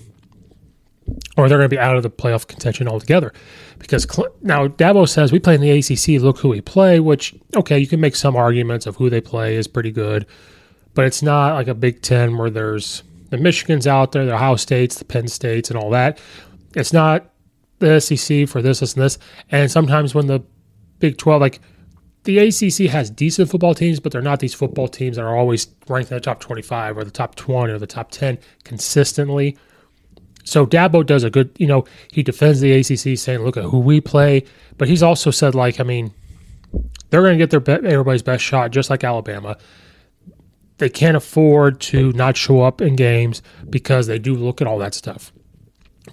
or 1.37 1.47
they're 1.47 1.57
going 1.57 1.69
to 1.69 1.75
be 1.75 1.79
out 1.79 1.95
of 1.95 2.03
the 2.03 2.09
playoff 2.09 2.47
contention 2.47 2.87
altogether. 2.87 3.33
Because 3.79 4.05
now 4.41 4.67
Dabo 4.67 5.07
says 5.07 5.31
we 5.31 5.39
play 5.39 5.55
in 5.55 5.61
the 5.61 5.71
ACC. 5.71 6.21
Look 6.21 6.39
who 6.39 6.49
we 6.49 6.61
play. 6.61 6.99
Which 6.99 7.33
okay, 7.55 7.79
you 7.79 7.87
can 7.87 7.99
make 7.99 8.15
some 8.15 8.35
arguments 8.35 8.85
of 8.85 8.95
who 8.97 9.09
they 9.09 9.21
play 9.21 9.55
is 9.55 9.67
pretty 9.67 9.91
good, 9.91 10.25
but 10.93 11.05
it's 11.05 11.21
not 11.21 11.55
like 11.55 11.67
a 11.67 11.73
Big 11.73 12.01
Ten 12.01 12.37
where 12.37 12.49
there's 12.49 13.03
the 13.29 13.37
Michigans 13.37 13.87
out 13.87 14.11
there, 14.11 14.25
the 14.25 14.33
Ohio 14.33 14.57
States, 14.57 14.97
the 14.97 15.05
Penn 15.05 15.27
States, 15.27 15.69
and 15.69 15.79
all 15.79 15.89
that. 15.91 16.19
It's 16.75 16.93
not 16.93 17.31
the 17.79 17.99
SEC 17.99 18.47
for 18.47 18.61
this, 18.61 18.79
this, 18.79 18.93
and 18.93 19.03
this. 19.03 19.17
And 19.49 19.71
sometimes 19.71 20.13
when 20.13 20.27
the 20.27 20.43
Big 20.99 21.17
Twelve, 21.17 21.41
like 21.41 21.59
the 22.23 22.37
ACC 22.37 22.89
has 22.91 23.09
decent 23.09 23.49
football 23.49 23.73
teams, 23.73 23.99
but 23.99 24.11
they're 24.11 24.21
not 24.21 24.39
these 24.39 24.53
football 24.53 24.87
teams 24.87 25.15
that 25.15 25.23
are 25.23 25.35
always 25.35 25.67
ranked 25.87 26.11
in 26.11 26.17
the 26.17 26.21
top 26.21 26.39
25 26.39 26.97
or 26.97 27.03
the 27.03 27.11
top 27.11 27.35
20 27.35 27.73
or 27.73 27.79
the 27.79 27.87
top 27.87 28.11
10 28.11 28.37
consistently. 28.63 29.57
So 30.43 30.65
Dabo 30.65 31.05
does 31.05 31.23
a 31.23 31.29
good, 31.29 31.51
you 31.57 31.67
know, 31.67 31.85
he 32.11 32.23
defends 32.23 32.61
the 32.61 32.73
ACC 32.73 33.17
saying, 33.17 33.43
look 33.43 33.57
at 33.57 33.65
who 33.65 33.79
we 33.79 34.01
play. 34.01 34.43
But 34.77 34.87
he's 34.87 35.03
also 35.03 35.31
said, 35.31 35.55
like, 35.55 35.79
I 35.79 35.83
mean, 35.83 36.13
they're 37.09 37.21
going 37.21 37.37
to 37.37 37.37
get 37.37 37.49
their 37.51 37.59
be- 37.59 37.87
everybody's 37.87 38.21
best 38.21 38.43
shot, 38.43 38.71
just 38.71 38.89
like 38.89 39.03
Alabama. 39.03 39.57
They 40.77 40.89
can't 40.89 41.15
afford 41.15 41.79
to 41.81 42.11
not 42.13 42.37
show 42.37 42.61
up 42.61 42.81
in 42.81 42.95
games 42.95 43.41
because 43.69 44.07
they 44.07 44.17
do 44.17 44.35
look 44.35 44.61
at 44.61 44.67
all 44.67 44.79
that 44.79 44.95
stuff. 44.95 45.31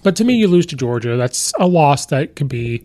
But 0.03 0.15
to 0.17 0.25
me, 0.25 0.35
you 0.35 0.49
lose 0.49 0.67
to 0.67 0.77
Georgia. 0.77 1.17
That's 1.17 1.53
a 1.59 1.67
loss 1.67 2.07
that 2.07 2.37
can 2.37 2.49
be, 2.49 2.85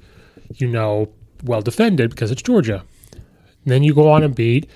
you 0.56 0.68
know, 0.68 1.10
well 1.44 1.62
defended 1.62 2.12
because 2.12 2.32
it's 2.32 2.42
Georgia. 2.42 2.84
And 3.12 3.72
then 3.72 3.84
you 3.84 3.94
go 3.94 4.10
on 4.10 4.24
and 4.24 4.34
beat, 4.34 4.70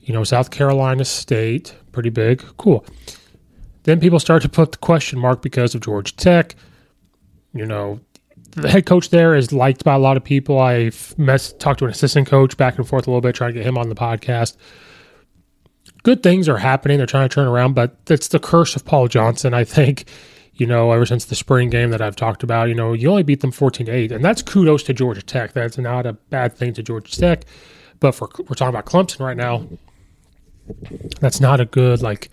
you 0.00 0.12
know, 0.12 0.24
South 0.24 0.50
Carolina 0.50 1.04
State, 1.04 1.74
pretty 1.92 2.10
big, 2.10 2.42
cool. 2.56 2.84
Then 3.84 4.00
people 4.00 4.20
start 4.20 4.42
to 4.42 4.48
put 4.48 4.72
the 4.72 4.78
question 4.78 5.18
mark 5.18 5.42
because 5.42 5.74
of 5.74 5.80
Georgia 5.80 6.14
Tech. 6.16 6.54
You 7.54 7.66
know, 7.66 8.00
the 8.52 8.68
head 8.68 8.86
coach 8.86 9.10
there 9.10 9.34
is 9.34 9.52
liked 9.52 9.84
by 9.84 9.94
a 9.94 9.98
lot 9.98 10.16
of 10.16 10.24
people. 10.24 10.58
I've 10.60 11.14
talked 11.58 11.78
to 11.78 11.84
an 11.86 11.90
assistant 11.90 12.28
coach 12.28 12.56
back 12.56 12.78
and 12.78 12.86
forth 12.86 13.06
a 13.06 13.10
little 13.10 13.20
bit, 13.20 13.34
trying 13.34 13.54
to 13.54 13.58
get 13.58 13.66
him 13.66 13.78
on 13.78 13.88
the 13.88 13.94
podcast. 13.94 14.56
Good 16.02 16.22
things 16.22 16.48
are 16.48 16.58
happening. 16.58 16.98
They're 16.98 17.06
trying 17.06 17.28
to 17.28 17.34
turn 17.34 17.46
around, 17.46 17.74
but 17.74 18.04
that's 18.06 18.28
the 18.28 18.38
curse 18.38 18.76
of 18.76 18.84
Paul 18.84 19.08
Johnson, 19.08 19.54
I 19.54 19.64
think. 19.64 20.04
You 20.54 20.66
know, 20.66 20.92
ever 20.92 21.06
since 21.06 21.24
the 21.24 21.34
spring 21.34 21.70
game 21.70 21.90
that 21.90 22.02
I've 22.02 22.16
talked 22.16 22.42
about, 22.42 22.68
you 22.68 22.74
know, 22.74 22.92
you 22.92 23.08
only 23.08 23.22
beat 23.22 23.40
them 23.40 23.50
14 23.50 23.86
to 23.86 23.92
8. 23.92 24.12
And 24.12 24.22
that's 24.22 24.42
kudos 24.42 24.82
to 24.84 24.92
Georgia 24.92 25.22
Tech. 25.22 25.52
That's 25.52 25.78
not 25.78 26.04
a 26.04 26.12
bad 26.12 26.54
thing 26.54 26.74
to 26.74 26.82
Georgia 26.82 27.18
Tech. 27.18 27.44
But 27.98 28.12
for 28.12 28.28
we're 28.38 28.54
talking 28.56 28.74
about 28.74 28.84
Clemson 28.84 29.20
right 29.20 29.36
now, 29.36 29.66
that's 31.20 31.40
not 31.40 31.60
a 31.60 31.64
good, 31.64 32.02
like, 32.02 32.30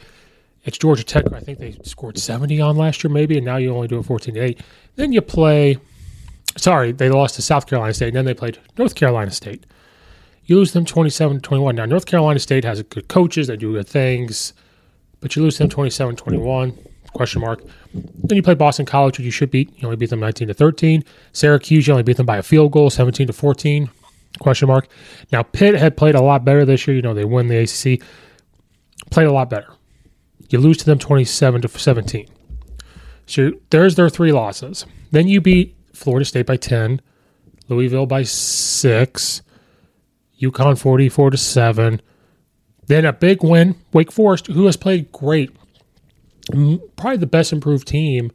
it's 0.68 0.78
Georgia 0.78 1.04
Tech. 1.04 1.32
I 1.32 1.40
think 1.40 1.60
they 1.60 1.78
scored 1.84 2.20
70 2.20 2.60
on 2.60 2.76
last 2.76 3.02
year, 3.04 3.12
maybe, 3.12 3.38
and 3.38 3.46
now 3.46 3.56
you 3.56 3.74
only 3.74 3.88
do 3.88 4.00
it 4.00 4.04
14 4.04 4.34
to 4.34 4.40
8. 4.40 4.62
Then 4.98 5.14
you 5.14 5.22
play, 5.22 5.78
sorry, 6.58 6.92
they 6.92 7.10
lost 7.10 7.36
to 7.36 7.42
South 7.42 7.68
Carolina 7.68 7.94
State, 7.94 8.10
and 8.10 8.18
then 8.18 8.26
they 8.26 8.34
played 8.34 8.60
North 8.78 8.94
Carolina 8.94 9.32
State. 9.32 9.66
You 10.44 10.58
lose 10.58 10.74
them 10.74 10.84
27 10.84 11.40
21. 11.40 11.76
Now, 11.76 11.86
North 11.86 12.06
Carolina 12.06 12.40
State 12.40 12.66
has 12.66 12.84
good 12.84 13.08
coaches, 13.08 13.48
they 13.48 13.56
do 13.56 13.74
good 13.74 13.88
things, 13.88 14.54
but 15.22 15.36
you 15.36 15.42
lose 15.42 15.58
them 15.58 15.70
27 15.70 16.18
21. 16.18 16.78
Question 17.14 17.42
mark. 17.42 17.64
Then 17.94 18.36
you 18.36 18.44
play 18.44 18.54
Boston 18.54 18.86
College, 18.86 19.18
which 19.18 19.26
you 19.26 19.32
should 19.32 19.50
beat. 19.50 19.72
You 19.78 19.88
only 19.88 19.96
beat 19.96 20.10
them 20.10 20.20
19 20.20 20.50
to 20.50 20.54
13. 20.54 21.04
Syracuse, 21.32 21.88
you 21.88 21.94
only 21.94 22.04
beat 22.04 22.18
them 22.18 22.26
by 22.26 22.38
a 22.38 22.44
field 22.44 22.74
goal, 22.74 22.90
17 22.90 23.28
to 23.28 23.34
14. 23.34 23.90
Question 24.40 24.68
mark. 24.68 24.88
Now 25.32 25.44
Pitt 25.44 25.76
had 25.76 25.96
played 25.96 26.14
a 26.14 26.22
lot 26.22 26.44
better 26.44 26.66
this 26.66 26.86
year. 26.86 26.98
You 26.98 27.02
know 27.02 27.14
they 27.14 27.26
win 27.26 27.48
the 27.48 27.58
ACC. 27.58 28.06
Played 29.10 29.28
a 29.28 29.32
lot 29.32 29.50
better. 29.50 29.77
You 30.50 30.60
lose 30.60 30.78
to 30.78 30.86
them 30.86 31.00
27 31.00 31.62
to 31.62 31.68
17. 31.68 32.28
So 33.26 33.52
there's 33.70 33.96
their 33.96 34.10
three 34.10 34.32
losses. 34.32 34.86
Then 35.12 35.28
you 35.28 35.42
beat 35.42 35.76
Florida 35.94 36.26
State 36.26 36.46
by 36.46 36.58
10, 36.58 37.02
Louisville 37.68 38.06
by 38.06 38.24
6, 38.24 39.42
UConn 40.42 40.80
44 40.80 41.32
to 41.32 41.38
7. 41.38 42.02
Then 42.88 43.06
a 43.06 43.12
big 43.12 43.44
win, 43.44 43.76
Wake 43.92 44.12
Forest, 44.12 44.48
who 44.48 44.66
has 44.66 44.78
played 44.78 45.12
great. 45.12 45.52
Probably 46.96 47.18
the 47.18 47.28
best 47.28 47.52
improved 47.52 47.88
team. 47.88 48.32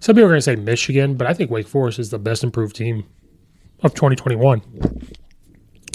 Some 0.00 0.14
people 0.14 0.26
are 0.26 0.32
going 0.32 0.38
to 0.38 0.42
say 0.42 0.56
Michigan, 0.56 1.16
but 1.16 1.26
I 1.26 1.34
think 1.34 1.50
Wake 1.50 1.66
Forest 1.66 1.98
is 1.98 2.10
the 2.10 2.18
best 2.18 2.44
improved 2.44 2.76
team 2.76 3.04
of 3.82 3.94
2021. 3.94 4.62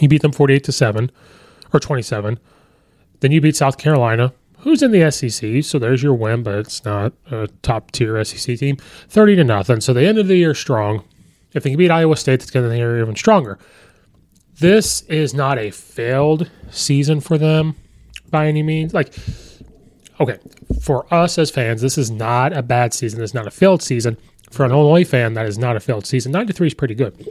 You 0.01 0.07
beat 0.09 0.21
them 0.21 0.33
48 0.33 0.63
to 0.65 0.71
7 0.71 1.11
or 1.71 1.79
27. 1.79 2.39
Then 3.21 3.31
you 3.31 3.39
beat 3.39 3.55
South 3.55 3.77
Carolina 3.77 4.33
who's 4.59 4.81
in 4.81 4.91
the 4.91 5.09
SEC. 5.11 5.63
So 5.63 5.79
there's 5.79 6.03
your 6.03 6.13
win, 6.13 6.43
but 6.43 6.55
it's 6.55 6.83
not 6.85 7.13
a 7.31 7.47
top 7.61 7.91
tier 7.91 8.23
SEC 8.23 8.57
team. 8.57 8.77
30 8.77 9.37
to 9.37 9.43
nothing. 9.43 9.81
So 9.81 9.93
the 9.93 10.05
end 10.05 10.17
of 10.17 10.27
the 10.27 10.35
year 10.35 10.53
strong. 10.53 11.03
If 11.53 11.63
they 11.63 11.71
can 11.71 11.79
beat 11.79 11.89
Iowa 11.89 12.15
State, 12.15 12.41
that's 12.41 12.51
going 12.51 12.69
to 12.69 12.75
be 12.75 12.79
even 12.79 13.15
stronger. 13.15 13.57
This 14.59 15.01
is 15.03 15.33
not 15.33 15.57
a 15.57 15.71
failed 15.71 16.49
season 16.69 17.21
for 17.21 17.37
them 17.37 17.75
by 18.29 18.47
any 18.47 18.61
means. 18.61 18.93
Like, 18.93 19.15
okay, 20.19 20.37
for 20.81 21.11
us 21.11 21.39
as 21.39 21.49
fans, 21.49 21.81
this 21.81 21.97
is 21.97 22.11
not 22.11 22.55
a 22.55 22.61
bad 22.61 22.93
season. 22.93 23.23
It's 23.23 23.33
not 23.33 23.47
a 23.47 23.51
failed 23.51 23.81
season. 23.81 24.17
For 24.51 24.65
an 24.65 24.71
Illinois 24.71 25.05
fan, 25.05 25.33
that 25.33 25.45
is 25.45 25.57
not 25.57 25.75
a 25.75 25.79
failed 25.79 26.05
season. 26.05 26.31
93 26.31 26.67
is 26.67 26.73
pretty 26.73 26.95
good. 26.95 27.27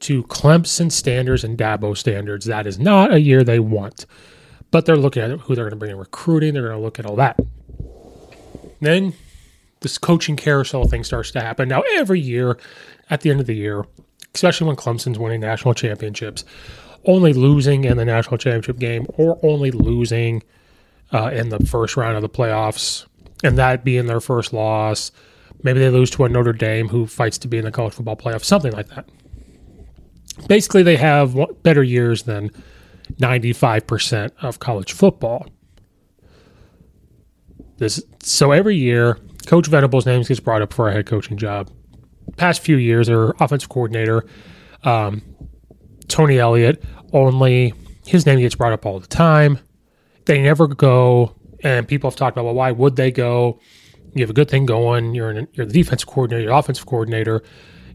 To 0.00 0.22
Clemson 0.24 0.90
standards 0.90 1.44
and 1.44 1.58
Dabo 1.58 1.96
standards, 1.96 2.46
that 2.46 2.66
is 2.66 2.78
not 2.78 3.12
a 3.12 3.20
year 3.20 3.44
they 3.44 3.60
want 3.60 4.06
but 4.70 4.86
they're 4.86 4.96
looking 4.96 5.22
at 5.22 5.30
who 5.40 5.54
they're 5.54 5.64
going 5.64 5.70
to 5.70 5.76
bring 5.76 5.90
in 5.90 5.98
recruiting. 5.98 6.54
They're 6.54 6.68
going 6.68 6.76
to 6.76 6.82
look 6.82 6.98
at 6.98 7.06
all 7.06 7.16
that. 7.16 7.38
Then 8.80 9.14
this 9.80 9.98
coaching 9.98 10.36
carousel 10.36 10.86
thing 10.86 11.04
starts 11.04 11.30
to 11.32 11.40
happen. 11.40 11.68
Now, 11.68 11.82
every 11.94 12.20
year 12.20 12.58
at 13.08 13.22
the 13.22 13.30
end 13.30 13.40
of 13.40 13.46
the 13.46 13.54
year, 13.54 13.84
especially 14.34 14.66
when 14.68 14.76
Clemson's 14.76 15.18
winning 15.18 15.40
national 15.40 15.74
championships, 15.74 16.44
only 17.06 17.32
losing 17.32 17.84
in 17.84 17.96
the 17.96 18.04
national 18.04 18.38
championship 18.38 18.78
game 18.78 19.06
or 19.16 19.38
only 19.42 19.70
losing 19.70 20.42
uh, 21.12 21.30
in 21.32 21.48
the 21.48 21.58
first 21.60 21.96
round 21.96 22.16
of 22.16 22.22
the 22.22 22.28
playoffs, 22.28 23.06
and 23.42 23.58
that 23.58 23.84
being 23.84 24.06
their 24.06 24.20
first 24.20 24.52
loss. 24.52 25.10
Maybe 25.62 25.80
they 25.80 25.90
lose 25.90 26.10
to 26.10 26.24
a 26.24 26.28
Notre 26.28 26.52
Dame 26.52 26.88
who 26.88 27.06
fights 27.06 27.38
to 27.38 27.48
be 27.48 27.58
in 27.58 27.64
the 27.64 27.70
college 27.70 27.94
football 27.94 28.16
playoff, 28.16 28.44
something 28.44 28.72
like 28.72 28.88
that. 28.88 29.08
Basically, 30.46 30.82
they 30.82 30.96
have 30.96 31.36
better 31.62 31.82
years 31.82 32.22
than 32.22 32.50
95% 33.18 34.32
of 34.42 34.58
college 34.58 34.92
football. 34.92 35.46
This 37.78 38.02
so 38.22 38.52
every 38.52 38.76
year, 38.76 39.18
Coach 39.46 39.66
Venables' 39.66 40.06
name 40.06 40.22
gets 40.22 40.40
brought 40.40 40.62
up 40.62 40.72
for 40.72 40.88
a 40.88 40.92
head 40.92 41.06
coaching 41.06 41.38
job. 41.38 41.70
Past 42.36 42.60
few 42.60 42.76
years, 42.76 43.06
their 43.06 43.30
offensive 43.40 43.68
coordinator, 43.68 44.24
um, 44.84 45.22
Tony 46.08 46.38
Elliott, 46.38 46.82
only 47.12 47.72
his 48.06 48.26
name 48.26 48.38
gets 48.38 48.54
brought 48.54 48.72
up 48.72 48.84
all 48.84 49.00
the 49.00 49.06
time. 49.06 49.58
They 50.26 50.42
never 50.42 50.66
go, 50.66 51.34
and 51.64 51.88
people 51.88 52.10
have 52.10 52.16
talked 52.16 52.36
about, 52.36 52.44
well, 52.44 52.54
why 52.54 52.70
would 52.70 52.96
they 52.96 53.10
go? 53.10 53.60
You 54.14 54.22
have 54.22 54.30
a 54.30 54.34
good 54.34 54.50
thing 54.50 54.66
going. 54.66 55.14
You're 55.14 55.46
you're 55.52 55.66
the 55.66 55.72
defensive 55.72 56.08
coordinator, 56.08 56.50
offensive 56.50 56.86
coordinator. 56.86 57.42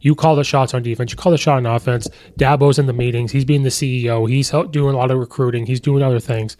You 0.06 0.14
call 0.14 0.36
the 0.36 0.44
shots 0.44 0.76
on 0.76 0.84
defense. 0.84 1.12
You 1.12 1.18
call 1.18 1.32
the 1.32 1.38
shot 1.40 1.58
on 1.58 1.66
offense. 1.66 2.08
Dabo's 2.38 2.78
in 2.78 2.86
the 2.86 2.94
meetings. 2.94 3.32
He's 3.32 3.44
being 3.44 3.64
the 3.64 3.70
CEO. 3.70 4.30
He's 4.30 4.52
doing 4.70 4.94
a 4.94 4.98
lot 4.98 5.10
of 5.10 5.18
recruiting. 5.18 5.66
He's 5.66 5.80
doing 5.80 6.04
other 6.04 6.20
things. 6.20 6.58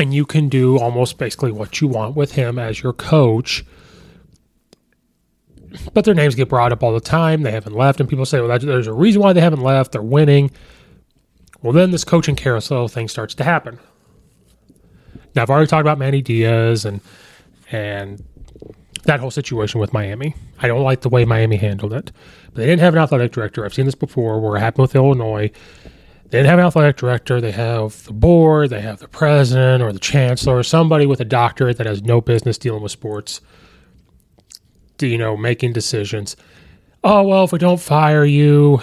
And 0.00 0.12
you 0.12 0.26
can 0.26 0.48
do 0.48 0.76
almost 0.76 1.16
basically 1.16 1.52
what 1.52 1.80
you 1.80 1.86
want 1.86 2.16
with 2.16 2.32
him 2.32 2.58
as 2.58 2.82
your 2.82 2.92
coach. 2.92 3.64
But 5.92 6.04
their 6.04 6.14
names 6.14 6.34
get 6.34 6.48
brought 6.48 6.72
up 6.72 6.82
all 6.82 6.92
the 6.92 6.98
time. 6.98 7.42
They 7.42 7.52
haven't 7.52 7.76
left. 7.76 8.00
And 8.00 8.08
people 8.08 8.26
say, 8.26 8.40
well, 8.40 8.58
there's 8.58 8.88
a 8.88 8.92
reason 8.92 9.22
why 9.22 9.32
they 9.32 9.40
haven't 9.40 9.62
left. 9.62 9.92
They're 9.92 10.02
winning. 10.02 10.50
Well, 11.62 11.72
then 11.72 11.92
this 11.92 12.02
coaching 12.02 12.34
carousel 12.34 12.88
thing 12.88 13.06
starts 13.06 13.36
to 13.36 13.44
happen. 13.44 13.78
Now, 15.36 15.42
I've 15.42 15.50
already 15.50 15.68
talked 15.68 15.82
about 15.82 15.98
Manny 15.98 16.20
Diaz 16.20 16.84
and 16.84 17.00
and 17.70 18.24
that 19.04 19.20
whole 19.20 19.30
situation 19.30 19.80
with 19.80 19.92
Miami. 19.92 20.34
I 20.60 20.68
don't 20.68 20.82
like 20.82 21.02
the 21.02 21.08
way 21.08 21.24
Miami 21.24 21.56
handled 21.56 21.92
it. 21.92 22.12
But 22.46 22.56
they 22.56 22.66
didn't 22.66 22.80
have 22.80 22.94
an 22.94 23.00
athletic 23.00 23.32
director. 23.32 23.64
I've 23.64 23.74
seen 23.74 23.86
this 23.86 23.94
before 23.94 24.40
where 24.40 24.56
it 24.56 24.60
happened 24.60 24.82
with 24.82 24.94
Illinois. 24.94 25.50
They 26.24 26.38
didn't 26.38 26.46
have 26.46 26.58
an 26.58 26.64
athletic 26.66 26.96
director. 26.96 27.40
They 27.40 27.52
have 27.52 28.04
the 28.04 28.12
board, 28.12 28.70
they 28.70 28.80
have 28.80 28.98
the 28.98 29.08
president 29.08 29.82
or 29.82 29.92
the 29.92 29.98
chancellor, 29.98 30.58
or 30.58 30.62
somebody 30.62 31.06
with 31.06 31.20
a 31.20 31.24
doctorate 31.24 31.76
that 31.76 31.86
has 31.86 32.02
no 32.02 32.20
business 32.20 32.58
dealing 32.58 32.82
with 32.82 32.92
sports. 32.92 33.40
you 35.00 35.18
know, 35.18 35.36
making 35.36 35.72
decisions. 35.72 36.36
Oh, 37.02 37.22
well, 37.22 37.44
if 37.44 37.52
we 37.52 37.58
don't 37.58 37.80
fire 37.80 38.24
you 38.24 38.80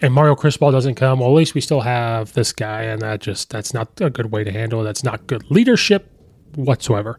and 0.00 0.12
Mario 0.14 0.34
Cristobal 0.34 0.70
doesn't 0.70 0.94
come, 0.94 1.20
well, 1.20 1.30
at 1.30 1.34
least 1.34 1.54
we 1.54 1.60
still 1.60 1.80
have 1.80 2.32
this 2.34 2.52
guy. 2.52 2.82
And 2.82 3.02
that 3.02 3.20
just, 3.20 3.50
that's 3.50 3.74
not 3.74 4.00
a 4.00 4.10
good 4.10 4.30
way 4.30 4.44
to 4.44 4.52
handle 4.52 4.80
it. 4.82 4.84
That's 4.84 5.02
not 5.04 5.26
good 5.26 5.50
leadership 5.50 6.10
whatsoever. 6.54 7.18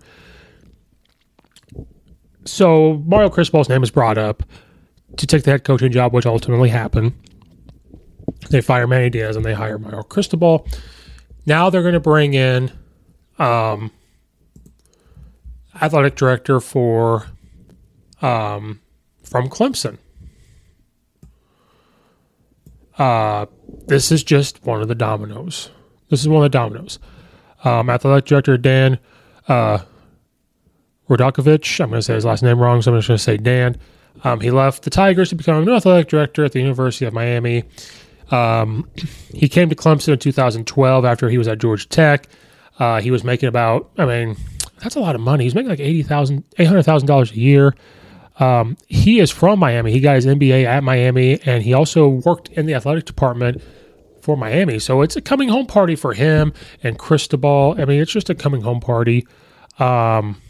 So 2.46 3.04
Mario 3.06 3.30
Cristobal's 3.30 3.70
name 3.70 3.84
is 3.84 3.92
brought 3.92 4.18
up 4.18 4.44
to 5.18 5.28
take 5.28 5.44
the 5.44 5.52
head 5.52 5.64
coaching 5.64 5.92
job, 5.92 6.14
which 6.14 6.26
ultimately 6.26 6.70
happened. 6.70 7.14
They 8.50 8.62
fire 8.62 8.88
Manny 8.88 9.10
Diaz 9.10 9.36
and 9.36 9.44
they 9.44 9.54
hire 9.54 9.80
Mario 9.80 10.04
Cristobal. 10.04 10.68
Now 11.46 11.70
they're 11.70 11.82
going 11.82 11.94
to 11.94 12.00
bring 12.00 12.34
in 12.34 12.72
um, 13.40 13.92
athletic 15.82 16.16
director 16.16 16.60
for 16.60 17.28
um, 18.22 18.82
from 19.24 19.50
Clemson. 19.50 19.98
Uh, 22.98 23.46
this 23.88 24.12
is 24.12 24.24
just 24.24 24.66
one 24.66 24.82
of 24.82 24.88
the 24.88 24.96
dominoes. 24.96 25.70
This 26.10 26.22
is 26.22 26.28
one 26.28 26.46
of 26.46 26.52
the 26.52 26.58
dominoes. 26.58 27.00
Um, 27.64 27.90
athletic 27.90 28.26
director 28.26 28.58
Dan 28.58 29.00
uh, 29.48 29.80
Radakovich. 31.10 31.80
I'm 31.80 31.90
going 31.90 32.00
to 32.00 32.04
say 32.04 32.16
his 32.16 32.26
last 32.26 32.44
name 32.44 32.60
wrong, 32.60 32.82
so 32.82 32.92
I'm 32.92 32.98
just 32.98 33.08
going 33.08 33.18
to 33.18 33.24
say 33.24 33.38
Dan. 33.38 33.78
Um, 34.24 34.40
he 34.40 34.52
left 34.52 34.84
the 34.84 34.90
Tigers 34.90 35.30
to 35.30 35.36
become 35.36 35.62
an 35.62 35.70
athletic 35.70 36.08
director 36.08 36.44
at 36.46 36.52
the 36.52 36.60
University 36.60 37.06
of 37.06 37.14
Miami. 37.14 37.64
Um, 38.32 38.90
he 39.34 39.48
came 39.48 39.70
to 39.70 39.76
Clemson 39.76 40.14
in 40.14 40.20
2012 40.20 41.06
after 41.06 41.30
he 41.30 41.38
was 41.38 41.48
at 41.48 41.60
Georgia 41.60 41.88
Tech. 41.88 42.28
Uh, 42.80 43.00
he 43.02 43.12
was 43.12 43.24
making 43.24 43.48
about, 43.48 43.90
I 43.98 44.06
mean, 44.06 44.36
that's 44.80 44.96
a 44.96 45.00
lot 45.00 45.16
of 45.16 45.22
money. 45.22 45.44
He's 45.44 45.56
making 45.56 45.70
like 45.70 45.80
$80,000, 45.80 46.44
$800,000 46.56 47.32
a 47.32 47.40
year. 47.40 47.76
Um, 48.40 48.78
he 48.88 49.20
is 49.20 49.32
from 49.32 49.60
Miami. 49.60 49.92
He 49.92 50.00
got 50.00 50.16
his 50.16 50.26
MBA 50.26 50.66
at 50.66 50.84
Miami, 50.84 51.40
and 51.46 51.64
he 51.64 51.74
also 51.74 52.08
worked 52.08 52.50
in 52.50 52.66
the 52.66 52.74
athletic 52.74 53.06
department 53.06 53.62
for 54.22 54.36
Miami. 54.36 54.80
So 54.80 55.02
it's 55.02 55.16
a 55.16 55.22
coming 55.22 55.50
home 55.50 55.68
party 55.68 55.96
for 55.96 56.14
him 56.14 56.52
and 56.84 56.98
Cristobal. 56.98 57.76
I 57.80 57.86
mean, 57.86 58.02
it's 58.02 58.12
just 58.12 58.30
a 58.30 58.36
coming 58.36 58.62
home 58.62 58.82
party. 58.82 59.28
Um, 59.80 60.42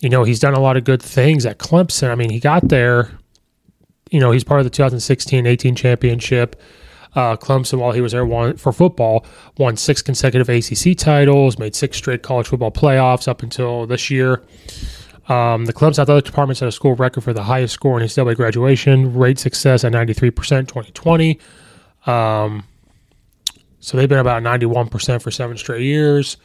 you 0.00 0.08
know, 0.08 0.24
he's 0.24 0.40
done 0.40 0.54
a 0.54 0.60
lot 0.60 0.76
of 0.76 0.84
good 0.84 1.02
things 1.02 1.46
at 1.46 1.58
Clemson. 1.58 2.10
I 2.10 2.14
mean, 2.14 2.30
he 2.30 2.40
got 2.40 2.68
there, 2.68 3.10
you 4.10 4.20
know, 4.20 4.30
he's 4.30 4.44
part 4.44 4.60
of 4.60 4.64
the 4.64 4.70
2016 4.70 5.46
18 5.46 5.74
championship. 5.74 6.60
Uh, 7.14 7.34
Clemson, 7.34 7.78
while 7.78 7.92
he 7.92 8.02
was 8.02 8.12
there, 8.12 8.26
won 8.26 8.58
for 8.58 8.72
football, 8.72 9.24
won 9.56 9.76
six 9.76 10.02
consecutive 10.02 10.50
ACC 10.50 10.96
titles, 10.98 11.58
made 11.58 11.74
six 11.74 11.96
straight 11.96 12.22
college 12.22 12.46
football 12.48 12.70
playoffs 12.70 13.26
up 13.26 13.42
until 13.42 13.86
this 13.86 14.10
year. 14.10 14.42
Um, 15.28 15.64
the 15.64 15.72
club's 15.72 15.98
athletic 15.98 16.26
department 16.26 16.58
set 16.58 16.68
a 16.68 16.72
school 16.72 16.94
record 16.94 17.24
for 17.24 17.32
the 17.32 17.42
highest 17.42 17.74
score 17.74 17.98
in 17.98 18.06
NCAA 18.06 18.36
graduation 18.36 19.16
rate 19.16 19.38
success 19.38 19.82
at 19.82 19.92
93% 19.92 20.68
2020. 20.68 21.40
Um, 22.06 22.64
so 23.80 23.96
they've 23.96 24.08
been 24.08 24.18
about 24.18 24.42
91% 24.42 25.22
for 25.22 25.30
seven 25.30 25.56
straight 25.56 25.82
years. 25.82 26.36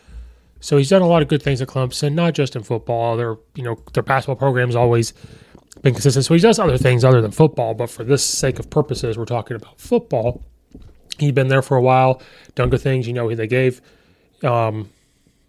So 0.62 0.78
he's 0.78 0.90
done 0.90 1.02
a 1.02 1.08
lot 1.08 1.22
of 1.22 1.28
good 1.28 1.42
things 1.44 1.62
at 1.62 1.68
Clemson, 1.68 2.14
not 2.14 2.34
just 2.34 2.56
in 2.56 2.64
football. 2.64 3.18
Their 3.18 3.36
you 3.56 3.64
know 3.64 3.78
their 3.94 4.04
basketball 4.04 4.36
program's 4.38 4.76
always 4.76 5.14
been 5.82 5.94
consistent. 5.94 6.26
So 6.26 6.34
he 6.34 6.40
does 6.40 6.60
other 6.60 6.78
things 6.78 7.04
other 7.04 7.22
than 7.22 7.32
football. 7.32 7.74
But 7.74 7.90
for 7.90 8.04
this 8.04 8.24
sake 8.24 8.60
of 8.60 8.70
purposes, 8.70 9.18
we're 9.18 9.26
talking 9.26 9.58
about 9.58 9.80
football. 9.80 10.44
He'd 11.18 11.36
been 11.36 11.50
there 11.50 11.62
for 11.62 11.78
a 11.78 11.82
while, 11.82 12.22
done 12.56 12.70
good 12.70 12.82
things. 12.82 13.08
You 13.08 13.14
know, 13.14 13.34
they 13.34 13.48
gave, 13.48 13.82
um, 14.44 14.90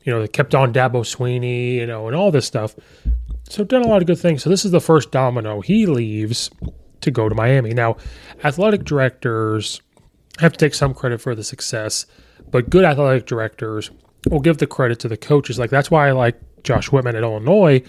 you 0.02 0.12
know, 0.12 0.20
they 0.20 0.28
kept 0.28 0.54
on 0.54 0.72
Dabo 0.72 1.02
Swinney, 1.02 1.74
you 1.74 1.86
know, 1.86 2.08
and 2.08 2.16
all 2.16 2.30
this 2.30 2.46
stuff. 2.46 2.74
So 3.48 3.64
done 3.64 3.82
a 3.82 3.88
lot 3.88 4.02
of 4.02 4.06
good 4.06 4.18
things. 4.18 4.42
So 4.42 4.50
this 4.50 4.64
is 4.64 4.70
the 4.70 4.80
first 4.80 5.10
domino. 5.10 5.60
He 5.60 5.86
leaves 5.86 6.50
to 7.00 7.10
go 7.10 7.28
to 7.28 7.34
Miami. 7.34 7.74
Now, 7.74 7.96
athletic 8.44 8.84
directors 8.84 9.80
have 10.38 10.52
to 10.52 10.58
take 10.58 10.74
some 10.74 10.94
credit 10.94 11.20
for 11.20 11.34
the 11.34 11.44
success, 11.44 12.06
but 12.50 12.70
good 12.70 12.84
athletic 12.84 13.26
directors 13.26 13.90
will 14.30 14.40
give 14.40 14.58
the 14.58 14.66
credit 14.66 14.98
to 15.00 15.08
the 15.08 15.16
coaches. 15.16 15.58
Like 15.58 15.70
that's 15.70 15.90
why 15.90 16.08
I 16.08 16.12
like 16.12 16.36
Josh 16.62 16.90
Whitman 16.92 17.16
at 17.16 17.22
Illinois. 17.22 17.82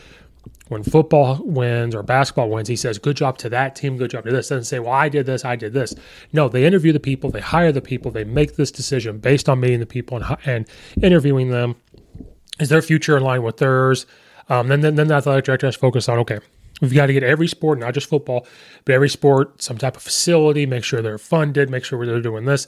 When 0.70 0.84
football 0.84 1.40
wins 1.44 1.94
or 1.94 2.04
basketball 2.04 2.50
wins, 2.50 2.68
he 2.68 2.76
says, 2.76 2.98
"Good 2.98 3.18
job 3.18 3.38
to 3.40 3.50
that 3.50 3.76
team. 3.76 3.98
Good 3.98 4.12
job 4.12 4.26
to 4.26 4.32
this." 4.32 4.48
Doesn't 4.48 4.64
say, 4.64 4.80
"Well, 4.80 4.94
I 4.94 5.10
did 5.10 5.26
this. 5.26 5.46
I 5.46 5.56
did 5.56 5.74
this." 5.74 5.94
No, 6.32 6.50
they 6.50 6.66
interview 6.66 6.92
the 6.92 7.00
people. 7.00 7.30
They 7.30 7.42
hire 7.42 7.72
the 7.72 7.82
people. 7.82 8.12
They 8.12 8.24
make 8.24 8.56
this 8.56 8.72
decision 8.72 9.20
based 9.20 9.48
on 9.48 9.60
meeting 9.60 9.80
the 9.80 9.86
people 9.86 10.18
and, 10.18 10.38
and 10.46 10.68
interviewing 11.02 11.50
them. 11.50 11.76
Is 12.60 12.70
their 12.70 12.82
future 12.82 13.18
in 13.18 13.24
line 13.24 13.44
with 13.44 13.58
theirs? 13.58 14.06
Um, 14.50 14.68
then, 14.68 14.82
then, 14.82 14.96
then 14.96 15.08
the 15.08 15.16
athletic 15.16 15.46
director 15.46 15.68
has 15.68 15.76
to 15.76 15.80
focus 15.80 16.10
on 16.10 16.20
okay, 16.20 16.40
we've 16.82 16.94
got 16.94 17.08
to 17.08 17.14
get 17.14 17.24
every 17.24 17.48
sport, 17.48 17.80
not 17.80 17.94
just 17.94 18.10
football, 18.10 18.46
but 18.86 18.94
every 18.94 19.10
sport 19.10 19.62
some 19.62 19.78
type 19.78 19.96
of 19.96 20.04
facility. 20.04 20.66
Make 20.66 20.84
sure 20.84 21.02
they're 21.02 21.18
funded. 21.18 21.70
Make 21.70 21.86
sure 21.86 22.04
they're 22.06 22.22
doing 22.22 22.46
this. 22.46 22.68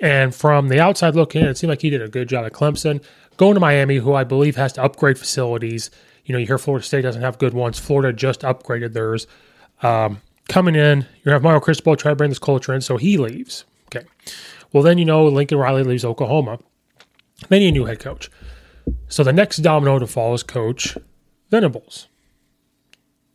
And 0.00 0.34
from 0.34 0.68
the 0.68 0.80
outside 0.80 1.14
looking 1.14 1.42
in, 1.42 1.48
it 1.48 1.58
seemed 1.58 1.70
like 1.70 1.82
he 1.82 1.90
did 1.90 2.02
a 2.02 2.08
good 2.08 2.28
job 2.28 2.44
at 2.44 2.52
Clemson. 2.52 3.02
Going 3.36 3.54
to 3.54 3.60
Miami, 3.60 3.96
who 3.96 4.14
I 4.14 4.24
believe 4.24 4.56
has 4.56 4.72
to 4.74 4.82
upgrade 4.82 5.18
facilities. 5.18 5.90
You 6.24 6.32
know, 6.32 6.38
you 6.38 6.46
hear 6.46 6.58
Florida 6.58 6.84
State 6.84 7.02
doesn't 7.02 7.22
have 7.22 7.38
good 7.38 7.54
ones. 7.54 7.78
Florida 7.78 8.12
just 8.12 8.40
upgraded 8.40 8.92
theirs. 8.92 9.26
Um, 9.82 10.20
coming 10.48 10.74
in, 10.74 11.06
to 11.24 11.30
have 11.30 11.42
Mario 11.42 11.60
Cristobal 11.60 11.96
try 11.96 12.12
to 12.12 12.16
bring 12.16 12.30
this 12.30 12.38
culture 12.38 12.74
in, 12.74 12.80
so 12.80 12.96
he 12.96 13.16
leaves. 13.16 13.64
Okay. 13.86 14.06
Well, 14.72 14.82
then 14.82 14.98
you 14.98 15.04
know 15.04 15.24
Lincoln 15.26 15.58
Riley 15.58 15.82
leaves 15.82 16.04
Oklahoma. 16.04 16.58
Then 17.48 17.62
you 17.62 17.70
need 17.70 17.76
a 17.76 17.80
new 17.80 17.84
head 17.86 18.00
coach. 18.00 18.30
So 19.08 19.22
the 19.22 19.32
next 19.32 19.58
domino 19.58 19.98
to 19.98 20.06
fall 20.06 20.34
is 20.34 20.42
Coach 20.42 20.96
Venables. 21.50 22.08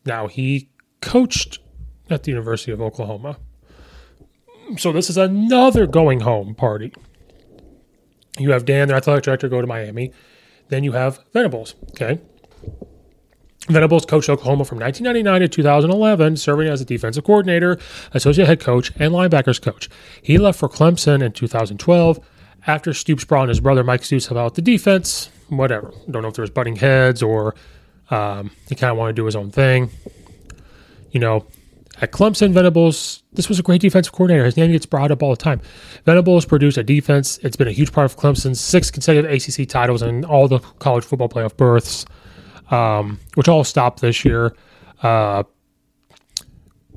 Now, 0.06 0.28
he 0.28 0.69
coached 1.02 1.60
at 2.10 2.24
the 2.24 2.32
University 2.32 2.71
of 2.71 2.82
Oklahoma. 2.82 3.38
So 4.78 4.92
this 4.92 5.10
is 5.10 5.18
another 5.18 5.86
going 5.88 6.22
home 6.22 6.56
party. 6.56 6.94
You 8.38 8.52
have 8.52 8.66
Dan, 8.66 8.88
the 8.88 8.96
athletic 8.96 9.24
director, 9.24 9.50
go 9.50 9.62
to 9.62 9.68
Miami. 9.68 10.12
Then 10.70 10.84
you 10.84 10.94
have 10.94 11.20
Venables. 11.34 11.76
Okay. 11.92 12.20
Venables 13.68 14.06
coached 14.06 14.30
Oklahoma 14.30 14.66
from 14.66 14.80
1999 14.80 15.42
to 15.42 15.48
2011, 15.48 16.38
serving 16.38 16.68
as 16.68 16.82
a 16.82 16.86
defensive 16.86 17.24
coordinator, 17.24 17.78
associate 18.14 18.48
head 18.48 18.60
coach, 18.60 18.92
and 18.98 19.14
linebackers 19.14 19.62
coach. 19.62 19.90
He 20.22 20.38
left 20.38 20.60
for 20.60 20.68
Clemson 20.68 21.22
in 21.22 21.32
2012 21.32 22.20
after 22.66 22.94
Stoops 22.94 23.24
brought 23.24 23.50
his 23.50 23.60
brother 23.60 23.84
Mike 23.84 24.04
Stoops 24.04 24.30
about 24.30 24.56
the 24.56 24.62
defense. 24.62 25.30
Whatever. 25.50 25.94
Don't 26.10 26.22
know 26.22 26.30
if 26.30 26.36
there 26.36 26.44
was 26.44 26.50
butting 26.50 26.78
heads 26.78 27.22
or 27.22 27.56
um, 28.10 28.52
he 28.68 28.76
kind 28.76 28.92
of 28.92 28.98
wanted 28.98 29.16
to 29.16 29.22
do 29.22 29.26
his 29.26 29.36
own 29.36 29.52
thing. 29.52 29.90
You 31.12 31.20
know, 31.20 31.46
at 32.02 32.12
Clemson, 32.12 32.52
Venables, 32.52 33.22
this 33.32 33.48
was 33.48 33.60
a 33.60 33.64
great 33.64 33.80
defensive 33.80 34.12
coordinator. 34.12 34.44
His 34.46 34.58
name 34.58 34.72
gets 34.72 34.88
brought 34.88 35.12
up 35.12 35.22
all 35.22 35.30
the 35.30 35.38
time. 35.38 35.62
Venables 36.04 36.46
produced 36.46 36.78
a 36.78 36.84
defense. 36.84 37.38
It's 37.44 37.56
been 37.56 37.68
a 37.68 37.72
huge 37.72 37.94
part 37.94 38.06
of 38.06 38.18
Clemson's 38.18 38.60
six 38.60 38.90
consecutive 38.90 39.32
ACC 39.32 39.70
titles 39.70 40.02
and 40.02 40.26
all 40.26 40.48
the 40.48 40.60
college 40.80 41.04
football 41.06 41.30
playoff 41.30 41.56
berths, 41.56 42.06
um, 42.72 43.20
which 43.36 43.48
all 43.48 43.64
stopped 43.64 44.02
this 44.02 44.26
year. 44.26 44.56
Uh, 45.04 45.44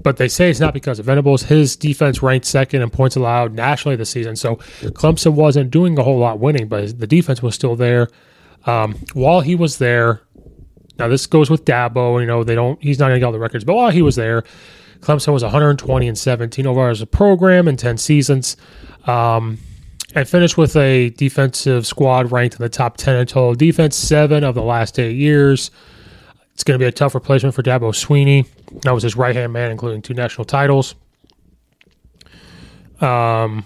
but 0.02 0.16
they 0.16 0.28
say 0.28 0.48
it's 0.48 0.60
not 0.60 0.72
because 0.72 0.98
of 0.98 1.04
Venables. 1.04 1.42
His 1.42 1.76
defense 1.76 2.22
ranked 2.22 2.46
second 2.46 2.80
in 2.80 2.88
points 2.88 3.14
allowed 3.14 3.52
nationally 3.52 3.96
this 3.96 4.10
season. 4.10 4.36
So 4.36 4.56
Clemson 4.56 5.34
wasn't 5.34 5.70
doing 5.70 5.98
a 5.98 6.02
whole 6.02 6.18
lot 6.18 6.40
winning, 6.40 6.66
but 6.66 6.98
the 6.98 7.06
defense 7.06 7.42
was 7.42 7.54
still 7.54 7.76
there. 7.76 8.08
Um, 8.66 8.94
while 9.12 9.42
he 9.42 9.54
was 9.54 9.76
there, 9.78 10.22
now 10.98 11.08
this 11.08 11.26
goes 11.26 11.50
with 11.50 11.64
Dabo. 11.66 12.20
You 12.20 12.26
know 12.26 12.42
they 12.42 12.54
don't. 12.54 12.82
He's 12.82 12.98
not 12.98 13.06
going 13.08 13.16
to 13.16 13.20
get 13.20 13.26
all 13.26 13.32
the 13.32 13.38
records, 13.38 13.64
but 13.64 13.74
while 13.74 13.90
he 13.90 14.02
was 14.02 14.16
there, 14.16 14.44
Clemson 15.04 15.32
was 15.32 15.42
120 15.42 16.08
and 16.08 16.18
17 16.18 16.66
overall 16.66 16.90
as 16.90 17.02
a 17.02 17.06
program 17.06 17.68
in 17.68 17.76
10 17.76 17.98
seasons. 17.98 18.56
Um, 19.06 19.58
and 20.14 20.28
finished 20.28 20.56
with 20.56 20.76
a 20.76 21.10
defensive 21.10 21.86
squad 21.86 22.32
ranked 22.32 22.54
in 22.54 22.62
the 22.62 22.68
top 22.68 22.96
10 22.96 23.16
in 23.16 23.26
total 23.26 23.54
defense, 23.54 23.96
seven 23.96 24.44
of 24.44 24.54
the 24.54 24.62
last 24.62 24.98
eight 24.98 25.16
years. 25.16 25.70
It's 26.54 26.62
going 26.62 26.78
to 26.78 26.82
be 26.82 26.86
a 26.86 26.92
tough 26.92 27.14
replacement 27.14 27.54
for 27.54 27.62
Dabo 27.62 27.92
Swinney. 27.92 28.46
That 28.82 28.92
was 28.92 29.02
his 29.02 29.16
right 29.16 29.34
hand 29.34 29.52
man, 29.52 29.72
including 29.72 30.02
two 30.02 30.14
national 30.14 30.44
titles. 30.44 30.94
Um, 33.00 33.64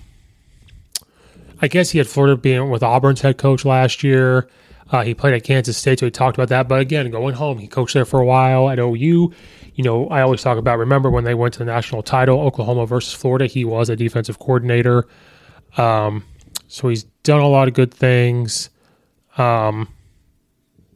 I 1.61 1.69
guess 1.69 1.91
he 1.91 1.99
had 1.99 2.07
Florida 2.07 2.37
being 2.37 2.71
with 2.71 2.83
Auburn's 2.83 3.21
head 3.21 3.37
coach 3.37 3.65
last 3.65 4.03
year. 4.03 4.49
Uh, 4.91 5.03
he 5.03 5.13
played 5.13 5.35
at 5.35 5.45
Kansas 5.45 5.77
State, 5.77 6.01
so 6.01 6.07
he 6.07 6.11
talked 6.11 6.39
about 6.39 6.49
that. 6.49 6.67
But 6.67 6.81
again, 6.81 7.11
going 7.11 7.35
home, 7.35 7.59
he 7.59 7.69
coached 7.69 7.93
there 7.93 8.07
for 8.07 8.21
a 8.21 8.25
while 8.25 8.71
at 8.71 8.79
OU 8.79 9.35
you 9.79 9.85
know, 9.85 10.09
I 10.09 10.23
always 10.23 10.43
talk 10.43 10.59
about 10.59 10.77
remember 10.77 11.09
when 11.09 11.23
they 11.23 11.35
went 11.35 11.55
to 11.55 11.61
the 11.61 11.65
national 11.65 12.03
title, 12.03 12.41
Oklahoma 12.41 12.85
versus 12.85 13.15
Florida, 13.15 13.47
he 13.47 13.65
was 13.65 13.89
a 13.89 13.95
defensive 13.95 14.41
coordinator. 14.41 15.07
Um, 15.77 16.25
so 16.67 16.89
he's 16.89 17.05
done 17.23 17.39
a 17.39 17.47
lot 17.47 17.69
of 17.69 17.75
good 17.75 17.95
things. 17.95 18.71
Um, 19.37 19.87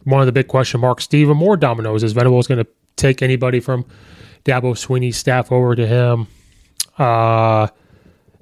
one 0.02 0.18
of 0.18 0.26
the 0.26 0.32
big 0.32 0.48
question 0.48 0.80
marks, 0.80 1.04
Stephen 1.04 1.36
Moore 1.36 1.56
dominoes, 1.56 2.02
is 2.02 2.12
Venables 2.12 2.48
going 2.48 2.58
to 2.58 2.68
take 2.96 3.22
anybody 3.22 3.60
from 3.60 3.84
Dabo 4.44 4.76
Swinney's 4.76 5.16
staff 5.16 5.52
over 5.52 5.76
to 5.76 5.86
him? 5.86 6.26
Uh, 6.98 7.68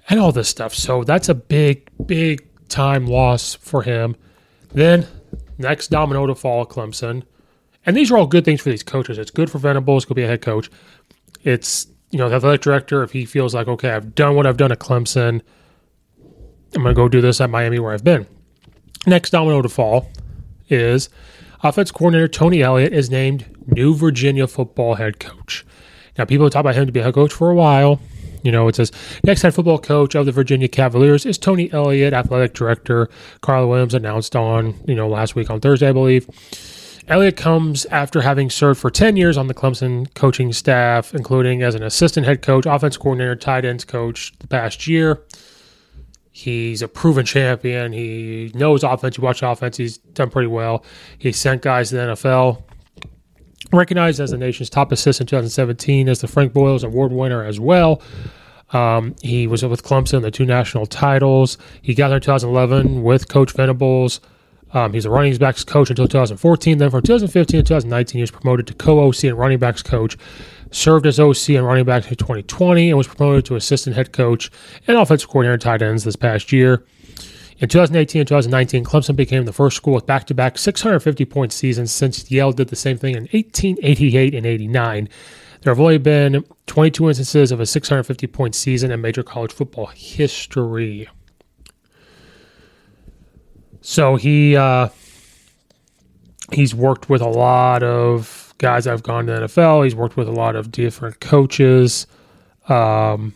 and 0.09 0.19
all 0.19 0.33
this 0.33 0.49
stuff. 0.49 0.75
So 0.75 1.05
that's 1.05 1.29
a 1.29 1.35
big, 1.35 1.91
big 2.07 2.49
time 2.71 3.07
loss 3.07 3.53
for 3.57 3.83
him. 3.83 4.17
Then 4.73 5.07
next 5.59 5.89
domino 5.89 6.27
to 6.27 6.35
fall, 6.35 6.65
Clemson 6.65 7.25
And 7.87 7.97
these 7.97 8.11
are 8.11 8.19
all 8.19 8.27
good 8.27 8.45
things 8.45 8.61
for 8.61 8.71
these 8.71 8.83
coaches. 8.83 9.19
It's 9.19 9.31
good 9.31 9.51
for 9.51 9.59
Venables 9.59 10.05
to 10.07 10.15
be 10.15 10.23
a 10.23 10.27
head 10.27 10.43
coach. 10.43 10.71
It's, 11.43 11.87
you 12.11 12.19
know, 12.19 12.29
the 12.29 12.37
athletic 12.37 12.61
director, 12.61 13.03
if 13.03 13.13
he 13.13 13.25
feels 13.25 13.55
like, 13.55 13.69
okay, 13.69 13.91
I've 13.91 14.15
done 14.15 14.37
what 14.37 14.47
I've 14.47 14.57
done 14.57 14.73
at 14.73 14.79
Clemson, 14.79 15.41
I'm 16.75 16.83
going 16.83 16.95
to 16.95 16.95
go 16.95 17.09
do 17.09 17.21
this 17.21 17.41
at 17.41 17.51
Miami 17.51 17.79
where 17.79 17.93
I've 17.93 18.05
been. 18.05 18.27
Next 19.07 19.31
domino 19.31 19.63
to 19.63 19.69
fall 19.69 20.11
is 20.69 21.09
offense 21.63 21.91
coordinator 21.91 22.29
Tony 22.29 22.63
Elliott 22.63 22.93
is 22.93 23.11
named 23.11 23.47
new 23.67 23.95
Virginia 23.95 24.47
football 24.47 24.95
head 24.97 25.19
coach. 25.19 25.65
Now, 26.19 26.27
people 26.27 26.47
have 26.47 26.53
talked 26.53 26.61
about 26.61 26.75
him 26.75 26.87
to 26.87 26.93
be 26.93 27.01
a 27.01 27.05
head 27.05 27.15
coach 27.15 27.33
for 27.33 27.51
a 27.51 27.55
while. 27.55 28.01
You 28.43 28.53
know, 28.53 28.69
it 28.69 28.77
says 28.77 28.93
next 29.25 29.43
head 29.43 29.55
football 29.55 29.79
coach 29.79 30.15
of 30.15 30.27
the 30.27 30.33
Virginia 30.33 30.69
Cavaliers 30.69 31.27
is 31.27 31.39
Tony 31.39 31.71
Elliott, 31.73 32.13
athletic 32.13 32.55
director. 32.55 33.09
Carl 33.41 33.69
Williams 33.69 33.95
announced 33.95 34.35
on, 34.37 34.75
you 34.87 34.95
know, 34.95 35.09
last 35.09 35.35
week 35.35 35.51
on 35.51 35.61
Thursday, 35.61 35.89
I 35.89 35.93
believe. 35.93 36.29
Elliott 37.11 37.37
comes 37.37 37.87
after 37.87 38.21
having 38.21 38.49
served 38.49 38.79
for 38.79 38.89
10 38.89 39.17
years 39.17 39.37
on 39.37 39.49
the 39.49 39.55
Clemson 39.55 40.15
coaching 40.15 40.53
staff, 40.53 41.13
including 41.13 41.61
as 41.61 41.75
an 41.75 41.83
assistant 41.83 42.25
head 42.25 42.41
coach, 42.41 42.67
offense 42.67 42.97
coordinator, 42.97 43.35
tight 43.35 43.65
ends 43.65 43.85
coach 43.85 44.33
the 44.39 44.47
past 44.47 44.87
year. 44.87 45.21
He's 46.31 46.83
a 46.83 46.89
proven 46.89 47.27
champion. 47.27 47.93
He 47.93 48.53
knows 48.55 48.85
offense. 48.85 49.19
You 49.19 49.25
watch 49.25 49.43
offense, 49.43 49.77
he's 49.77 49.99
done 49.99 50.31
pretty 50.31 50.47
well. 50.47 50.85
He 51.19 51.33
sent 51.33 51.63
guys 51.63 51.89
to 51.89 51.97
the 51.97 52.03
NFL. 52.03 52.63
Recognized 53.73 54.21
as 54.21 54.31
the 54.31 54.39
nation's 54.39 54.71
top 54.71 54.93
assistant 54.93 55.33
in 55.33 55.39
2017 55.39 56.09
as 56.09 56.21
the 56.21 56.29
Frank 56.29 56.53
Broyles 56.53 56.85
Award 56.85 57.11
winner 57.11 57.45
as 57.45 57.59
well. 57.59 58.03
Um, 58.73 59.17
he 59.21 59.49
was 59.49 59.65
with 59.65 59.83
Clemson, 59.83 60.23
the 60.23 60.31
two 60.31 60.47
national 60.47 60.87
titles. 60.87 61.59
He 61.83 61.93
got 61.93 62.09
there 62.09 62.19
in 62.19 62.23
2011 62.23 63.03
with 63.03 63.29
Coach 63.29 63.51
Venables. 63.53 64.21
Um, 64.73 64.93
he's 64.93 65.05
a 65.05 65.11
running 65.11 65.37
backs 65.37 65.65
coach 65.65 65.91
until 65.91 66.07
2014. 66.07 66.79
Then 66.79 66.91
from 66.91 67.03
2015 67.03 67.59
to 67.59 67.63
2019, 67.63 68.19
he 68.19 68.23
was 68.23 68.31
promoted 68.31 68.67
to 68.69 68.75
co-OC 68.75 69.25
and 69.25 69.39
running 69.39 69.59
backs 69.59 69.83
coach. 69.83 70.17
Served 70.71 71.07
as 71.07 71.19
OC 71.19 71.51
and 71.51 71.67
running 71.67 71.85
backs 71.85 72.07
in 72.07 72.15
2020 72.15 72.91
and 72.91 72.99
was 72.99 73.09
promoted 73.09 73.45
to 73.47 73.57
assistant 73.57 73.97
head 73.97 74.13
coach 74.13 74.51
and 74.87 74.97
offensive 74.97 75.29
coordinator 75.29 75.55
and 75.55 75.63
tight 75.63 75.83
ends 75.83 76.05
this 76.05 76.15
past 76.15 76.53
year. 76.53 76.85
In 77.59 77.69
2018 77.69 78.21
and 78.21 78.29
2019, 78.29 78.85
Clemson 78.85 79.17
became 79.17 79.45
the 79.45 79.53
first 79.53 79.77
school 79.77 79.95
with 79.95 80.07
back-to-back 80.07 80.57
650 80.57 81.25
point 81.27 81.53
seasons 81.53 81.93
since 81.93 82.31
Yale 82.31 82.53
did 82.53 82.69
the 82.69 82.77
same 82.77 82.97
thing 82.97 83.17
in 83.17 83.25
1888 83.25 84.35
and 84.35 84.47
89. 84.47 85.09
There 85.63 85.71
have 85.71 85.81
only 85.81 85.99
been 85.99 86.43
22 86.67 87.09
instances 87.09 87.53
of 87.53 87.61
a 87.61 87.67
650 87.67 88.27
point 88.29 88.55
season 88.55 88.91
in 88.91 89.01
major 89.03 89.23
college 89.23 89.53
football 89.53 89.87
history. 89.87 91.09
So 93.81 94.17
he 94.17 94.57
uh, 94.57 94.89
he's 96.53 96.75
worked 96.75 97.09
with 97.09 97.23
a 97.23 97.29
lot 97.29 97.83
of 97.83 98.55
guys 98.59 98.85
that 98.85 98.91
have 98.91 99.03
gone 99.03 99.27
to 99.27 99.33
the 99.33 99.41
NFL. 99.41 99.85
He's 99.85 99.95
worked 99.95 100.17
with 100.17 100.29
a 100.29 100.33
lot 100.33 100.57
of 100.57 100.71
different 100.71 101.21
coaches. 101.21 102.07
Um, 102.69 103.35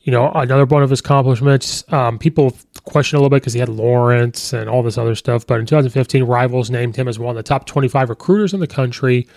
you 0.00 0.10
know, 0.10 0.32
another 0.32 0.64
one 0.64 0.82
of 0.82 0.90
his 0.90 1.00
accomplishments. 1.00 1.84
Um, 1.92 2.18
people 2.18 2.56
question 2.84 3.16
a 3.16 3.20
little 3.20 3.30
bit 3.30 3.42
because 3.42 3.52
he 3.52 3.60
had 3.60 3.68
Lawrence 3.68 4.52
and 4.52 4.68
all 4.68 4.82
this 4.82 4.98
other 4.98 5.14
stuff. 5.14 5.46
But 5.46 5.60
in 5.60 5.66
2015, 5.66 6.24
Rivals 6.24 6.70
named 6.70 6.96
him 6.96 7.06
as 7.06 7.20
one 7.20 7.30
of 7.30 7.36
the 7.36 7.44
top 7.44 7.66
25 7.66 8.10
recruiters 8.10 8.52
in 8.52 8.58
the 8.58 8.66
country 8.66 9.28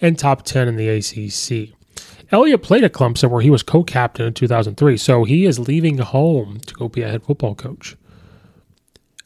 and 0.00 0.18
top 0.18 0.42
10 0.42 0.66
in 0.66 0.76
the 0.76 0.88
ACC. 0.88 1.74
Elliott 2.32 2.62
played 2.62 2.84
at 2.84 2.94
Clemson 2.94 3.30
where 3.30 3.42
he 3.42 3.50
was 3.50 3.62
co-captain 3.62 4.26
in 4.26 4.32
2003, 4.32 4.96
so 4.96 5.24
he 5.24 5.44
is 5.44 5.58
leaving 5.58 5.98
home 5.98 6.58
to 6.60 6.74
go 6.74 6.88
be 6.88 7.02
a 7.02 7.08
head 7.10 7.22
football 7.22 7.54
coach. 7.54 7.96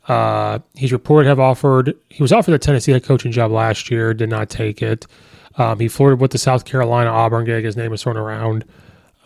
Uh, 0.08 0.58
he's 0.74 0.90
reported 0.90 1.24
to 1.24 1.28
have 1.28 1.40
offered. 1.40 1.94
He 2.08 2.22
was 2.22 2.32
offered 2.32 2.52
the 2.52 2.58
Tennessee 2.58 2.92
head 2.92 3.04
coaching 3.04 3.30
job 3.30 3.50
last 3.50 3.90
year, 3.90 4.14
did 4.14 4.30
not 4.30 4.48
take 4.48 4.82
it. 4.82 5.06
Um, 5.56 5.78
he 5.78 5.88
flirted 5.88 6.20
with 6.20 6.30
the 6.30 6.38
South 6.38 6.64
Carolina 6.64 7.10
Auburn 7.10 7.44
gig. 7.44 7.64
His 7.64 7.76
name 7.76 7.92
is 7.92 8.02
thrown 8.02 8.16
around. 8.16 8.64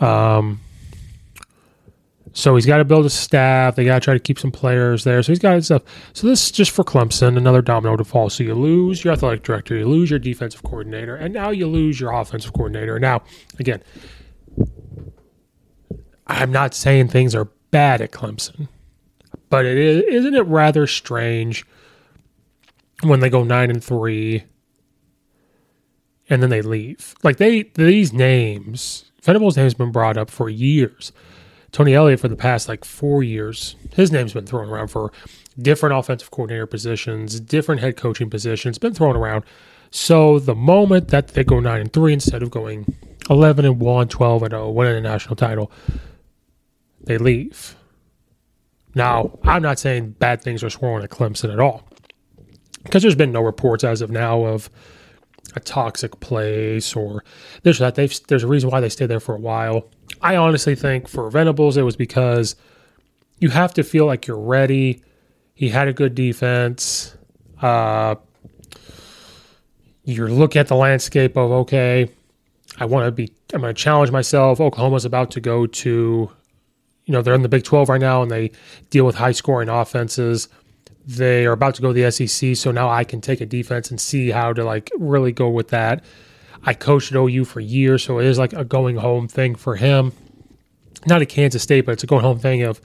Um, 0.00 0.60
so 2.32 2.54
he's 2.54 2.66
got 2.66 2.78
to 2.78 2.84
build 2.84 3.04
a 3.04 3.10
staff. 3.10 3.76
They 3.76 3.84
got 3.84 3.96
to 3.96 4.00
try 4.00 4.14
to 4.14 4.20
keep 4.20 4.38
some 4.38 4.50
players 4.50 5.04
there. 5.04 5.22
So 5.22 5.32
he's 5.32 5.38
got 5.38 5.62
stuff. 5.62 5.82
So 6.14 6.26
this 6.26 6.46
is 6.46 6.50
just 6.50 6.70
for 6.70 6.82
Clemson, 6.82 7.36
another 7.36 7.62
domino 7.62 7.96
to 7.96 8.04
fall. 8.04 8.30
So 8.30 8.42
you 8.42 8.54
lose 8.54 9.04
your 9.04 9.12
athletic 9.12 9.42
director, 9.42 9.76
you 9.76 9.86
lose 9.86 10.10
your 10.10 10.18
defensive 10.18 10.62
coordinator, 10.62 11.14
and 11.14 11.34
now 11.34 11.50
you 11.50 11.66
lose 11.66 12.00
your 12.00 12.12
offensive 12.12 12.54
coordinator. 12.54 12.98
Now, 12.98 13.22
again, 13.58 13.82
I'm 16.26 16.50
not 16.50 16.74
saying 16.74 17.08
things 17.08 17.34
are 17.34 17.48
bad 17.70 18.00
at 18.00 18.10
Clemson. 18.12 18.68
But 19.52 19.66
it 19.66 19.76
is, 19.76 20.02
isn't 20.04 20.34
it 20.34 20.46
rather 20.46 20.86
strange 20.86 21.66
when 23.02 23.20
they 23.20 23.28
go 23.28 23.44
nine 23.44 23.68
and 23.68 23.84
three, 23.84 24.44
and 26.30 26.42
then 26.42 26.48
they 26.48 26.62
leave? 26.62 27.14
Like 27.22 27.36
they 27.36 27.64
these 27.74 28.14
names, 28.14 29.12
Venables' 29.20 29.58
name 29.58 29.64
has 29.64 29.74
been 29.74 29.92
brought 29.92 30.16
up 30.16 30.30
for 30.30 30.48
years. 30.48 31.12
Tony 31.70 31.92
Elliott 31.92 32.20
for 32.20 32.28
the 32.28 32.34
past 32.34 32.66
like 32.66 32.82
four 32.82 33.22
years, 33.22 33.76
his 33.94 34.10
name's 34.10 34.32
been 34.32 34.46
thrown 34.46 34.70
around 34.70 34.88
for 34.88 35.12
different 35.58 35.98
offensive 35.98 36.30
coordinator 36.30 36.66
positions, 36.66 37.38
different 37.38 37.82
head 37.82 37.98
coaching 37.98 38.30
positions, 38.30 38.78
been 38.78 38.94
thrown 38.94 39.16
around. 39.16 39.44
So 39.90 40.38
the 40.38 40.54
moment 40.54 41.08
that 41.08 41.28
they 41.28 41.44
go 41.44 41.60
nine 41.60 41.82
and 41.82 41.92
three 41.92 42.14
instead 42.14 42.42
of 42.42 42.50
going 42.50 42.96
eleven 43.28 43.66
and 43.66 43.78
1, 43.78 44.08
12 44.08 44.42
and 44.44 44.52
0, 44.52 44.70
winning 44.70 44.96
a 44.96 45.00
national 45.02 45.36
title, 45.36 45.70
they 47.04 47.18
leave. 47.18 47.76
Now, 48.94 49.38
I'm 49.44 49.62
not 49.62 49.78
saying 49.78 50.10
bad 50.18 50.42
things 50.42 50.62
are 50.62 50.70
swirling 50.70 51.04
at 51.04 51.10
Clemson 51.10 51.52
at 51.52 51.60
all, 51.60 51.88
because 52.84 53.02
there's 53.02 53.14
been 53.14 53.32
no 53.32 53.42
reports 53.42 53.84
as 53.84 54.02
of 54.02 54.10
now 54.10 54.44
of 54.44 54.68
a 55.54 55.60
toxic 55.60 56.20
place 56.20 56.94
or 56.94 57.24
this 57.62 57.80
or 57.80 57.84
that. 57.84 57.94
They've, 57.94 58.26
there's 58.28 58.42
a 58.42 58.48
reason 58.48 58.70
why 58.70 58.80
they 58.80 58.88
stayed 58.88 59.06
there 59.06 59.20
for 59.20 59.34
a 59.34 59.40
while. 59.40 59.88
I 60.20 60.36
honestly 60.36 60.74
think 60.74 61.08
for 61.08 61.30
Venables, 61.30 61.76
it 61.76 61.82
was 61.82 61.96
because 61.96 62.56
you 63.38 63.50
have 63.50 63.74
to 63.74 63.82
feel 63.82 64.06
like 64.06 64.26
you're 64.26 64.38
ready. 64.38 65.02
He 65.54 65.68
had 65.68 65.88
a 65.88 65.92
good 65.92 66.14
defense. 66.14 67.16
Uh, 67.60 68.16
you're 70.04 70.30
looking 70.30 70.60
at 70.60 70.68
the 70.68 70.76
landscape 70.76 71.36
of 71.36 71.50
okay, 71.50 72.10
I 72.78 72.84
want 72.84 73.06
to 73.06 73.12
be. 73.12 73.32
I'm 73.52 73.60
going 73.60 73.74
to 73.74 73.80
challenge 73.80 74.10
myself. 74.10 74.60
Oklahoma's 74.60 75.04
about 75.04 75.30
to 75.32 75.40
go 75.40 75.66
to 75.66 76.30
you 77.04 77.12
know, 77.12 77.22
they're 77.22 77.34
in 77.34 77.42
the 77.42 77.48
Big 77.48 77.64
12 77.64 77.88
right 77.88 78.00
now 78.00 78.22
and 78.22 78.30
they 78.30 78.50
deal 78.90 79.04
with 79.04 79.16
high 79.16 79.32
scoring 79.32 79.68
offenses. 79.68 80.48
They 81.04 81.46
are 81.46 81.52
about 81.52 81.74
to 81.76 81.82
go 81.82 81.92
to 81.92 82.00
the 82.00 82.10
SEC, 82.10 82.56
so 82.56 82.70
now 82.70 82.88
I 82.88 83.02
can 83.02 83.20
take 83.20 83.40
a 83.40 83.46
defense 83.46 83.90
and 83.90 84.00
see 84.00 84.30
how 84.30 84.52
to 84.52 84.64
like 84.64 84.90
really 84.98 85.32
go 85.32 85.48
with 85.48 85.68
that. 85.68 86.04
I 86.64 86.74
coached 86.74 87.10
at 87.10 87.16
OU 87.16 87.44
for 87.46 87.58
years, 87.58 88.04
so 88.04 88.20
it 88.20 88.26
is 88.26 88.38
like 88.38 88.52
a 88.52 88.64
going 88.64 88.96
home 88.96 89.26
thing 89.26 89.56
for 89.56 89.74
him. 89.74 90.12
Not 91.06 91.20
at 91.20 91.28
Kansas 91.28 91.62
State, 91.62 91.86
but 91.86 91.92
it's 91.92 92.04
a 92.04 92.06
going 92.06 92.22
home 92.22 92.38
thing 92.38 92.62
of 92.62 92.80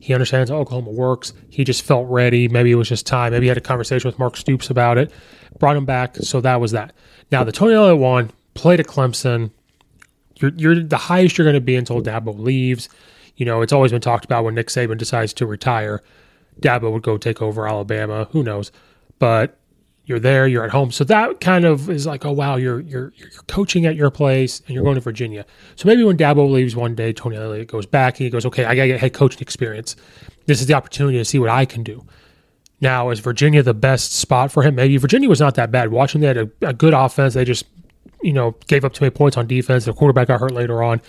he 0.00 0.12
understands 0.12 0.50
how 0.50 0.56
Oklahoma 0.56 0.90
works. 0.90 1.32
He 1.48 1.64
just 1.64 1.82
felt 1.82 2.06
ready. 2.10 2.48
Maybe 2.48 2.72
it 2.72 2.74
was 2.74 2.88
just 2.88 3.06
time. 3.06 3.32
Maybe 3.32 3.44
he 3.44 3.48
had 3.48 3.56
a 3.56 3.62
conversation 3.62 4.06
with 4.06 4.18
Mark 4.18 4.36
Stoops 4.36 4.68
about 4.68 4.98
it, 4.98 5.10
brought 5.58 5.76
him 5.76 5.86
back. 5.86 6.16
So 6.16 6.42
that 6.42 6.60
was 6.60 6.72
that. 6.72 6.92
Now 7.30 7.44
the 7.44 7.52
Tony 7.52 7.74
Elliott 7.74 7.98
one 7.98 8.30
played 8.54 8.80
at 8.80 8.86
Clemson. 8.86 9.50
You're, 10.36 10.52
you're 10.56 10.82
the 10.82 10.96
highest 10.96 11.38
you're 11.38 11.44
going 11.44 11.54
to 11.54 11.60
be 11.60 11.76
until 11.76 12.02
Dabo 12.02 12.38
leaves. 12.38 12.88
You 13.36 13.46
know, 13.46 13.62
it's 13.62 13.72
always 13.72 13.92
been 13.92 14.00
talked 14.00 14.24
about 14.24 14.44
when 14.44 14.54
Nick 14.54 14.68
Saban 14.68 14.98
decides 14.98 15.32
to 15.34 15.46
retire, 15.46 16.02
Dabo 16.60 16.92
would 16.92 17.02
go 17.02 17.16
take 17.16 17.40
over 17.40 17.66
Alabama. 17.66 18.28
Who 18.32 18.42
knows? 18.42 18.70
But 19.18 19.58
you're 20.04 20.18
there, 20.20 20.46
you're 20.46 20.64
at 20.64 20.70
home. 20.70 20.90
So 20.90 21.04
that 21.04 21.40
kind 21.40 21.64
of 21.64 21.88
is 21.88 22.06
like, 22.06 22.24
oh 22.24 22.32
wow, 22.32 22.56
you're 22.56 22.80
you're 22.80 23.12
you're 23.16 23.30
coaching 23.46 23.86
at 23.86 23.96
your 23.96 24.10
place 24.10 24.60
and 24.66 24.70
you're 24.70 24.84
going 24.84 24.96
to 24.96 25.00
Virginia. 25.00 25.46
So 25.76 25.86
maybe 25.86 26.02
when 26.02 26.16
Dabo 26.16 26.50
leaves 26.50 26.74
one 26.74 26.94
day, 26.94 27.12
Tony 27.12 27.36
Elliott 27.36 27.68
goes 27.68 27.86
back 27.86 28.14
and 28.14 28.24
he 28.24 28.30
goes, 28.30 28.44
okay, 28.46 28.64
I 28.64 28.74
gotta 28.74 28.88
get 28.88 29.00
head 29.00 29.14
coaching 29.14 29.40
experience. 29.40 29.96
This 30.46 30.60
is 30.60 30.66
the 30.66 30.74
opportunity 30.74 31.18
to 31.18 31.24
see 31.24 31.38
what 31.38 31.50
I 31.50 31.64
can 31.64 31.82
do. 31.82 32.04
Now, 32.80 33.10
is 33.10 33.20
Virginia 33.20 33.62
the 33.62 33.74
best 33.74 34.12
spot 34.12 34.50
for 34.50 34.64
him? 34.64 34.74
Maybe 34.74 34.96
Virginia 34.96 35.28
was 35.28 35.40
not 35.40 35.54
that 35.54 35.70
bad. 35.70 35.92
Watching 35.92 36.20
they 36.20 36.26
had 36.26 36.36
a, 36.36 36.50
a 36.62 36.72
good 36.72 36.94
offense. 36.94 37.34
They 37.34 37.44
just, 37.44 37.64
you 38.22 38.32
know, 38.32 38.56
gave 38.66 38.84
up 38.84 38.92
too 38.92 39.04
many 39.04 39.10
points 39.10 39.36
on 39.36 39.46
defense. 39.46 39.84
Their 39.84 39.94
quarterback 39.94 40.28
got 40.28 40.40
hurt 40.40 40.52
later 40.52 40.82
on 40.82 41.00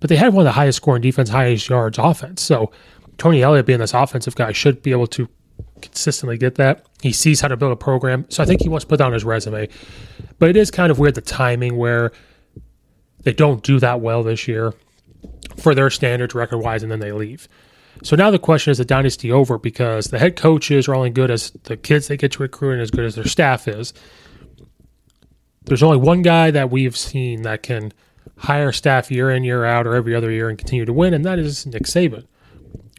but 0.00 0.08
they 0.08 0.16
had 0.16 0.32
one 0.32 0.42
of 0.42 0.44
the 0.44 0.52
highest 0.52 0.76
scoring 0.76 1.02
defense, 1.02 1.28
highest 1.28 1.68
yards 1.68 1.98
offense. 1.98 2.42
So 2.42 2.70
Tony 3.16 3.42
Elliott 3.42 3.66
being 3.66 3.80
this 3.80 3.94
offensive 3.94 4.34
guy 4.34 4.52
should 4.52 4.82
be 4.82 4.92
able 4.92 5.06
to 5.08 5.28
consistently 5.80 6.38
get 6.38 6.54
that. 6.56 6.86
He 7.02 7.12
sees 7.12 7.40
how 7.40 7.48
to 7.48 7.56
build 7.56 7.72
a 7.72 7.76
program. 7.76 8.26
So 8.28 8.42
I 8.42 8.46
think 8.46 8.62
he 8.62 8.68
wants 8.68 8.84
to 8.84 8.88
put 8.88 8.98
down 8.98 9.12
his 9.12 9.24
resume. 9.24 9.68
But 10.38 10.50
it 10.50 10.56
is 10.56 10.70
kind 10.70 10.90
of 10.90 10.98
weird 10.98 11.14
the 11.14 11.20
timing 11.20 11.76
where 11.76 12.12
they 13.22 13.32
don't 13.32 13.62
do 13.62 13.80
that 13.80 14.00
well 14.00 14.22
this 14.22 14.46
year 14.46 14.72
for 15.56 15.74
their 15.74 15.90
standards 15.90 16.34
record 16.34 16.58
wise 16.58 16.82
and 16.82 16.92
then 16.92 17.00
they 17.00 17.12
leave. 17.12 17.48
So 18.04 18.14
now 18.14 18.30
the 18.30 18.38
question 18.38 18.70
is 18.70 18.78
the 18.78 18.84
dynasty 18.84 19.32
over 19.32 19.58
because 19.58 20.06
the 20.06 20.20
head 20.20 20.36
coaches 20.36 20.86
are 20.86 20.94
only 20.94 21.10
good 21.10 21.32
as 21.32 21.50
the 21.64 21.76
kids 21.76 22.06
they 22.06 22.16
get 22.16 22.32
to 22.32 22.42
recruit 22.42 22.74
and 22.74 22.82
as 22.82 22.92
good 22.92 23.04
as 23.04 23.16
their 23.16 23.26
staff 23.26 23.66
is. 23.66 23.92
There's 25.68 25.82
only 25.82 25.98
one 25.98 26.22
guy 26.22 26.50
that 26.50 26.70
we've 26.70 26.96
seen 26.96 27.42
that 27.42 27.62
can– 27.62 27.92
hire 28.38 28.72
staff 28.72 29.10
year 29.10 29.30
in, 29.30 29.44
year 29.44 29.64
out, 29.64 29.86
or 29.86 29.94
every 29.94 30.14
other 30.14 30.30
year 30.30 30.48
and 30.48 30.58
continue 30.58 30.84
to 30.84 30.92
win, 30.92 31.12
and 31.12 31.24
that 31.24 31.38
is 31.38 31.66
Nick 31.66 31.84
Saban. 31.84 32.24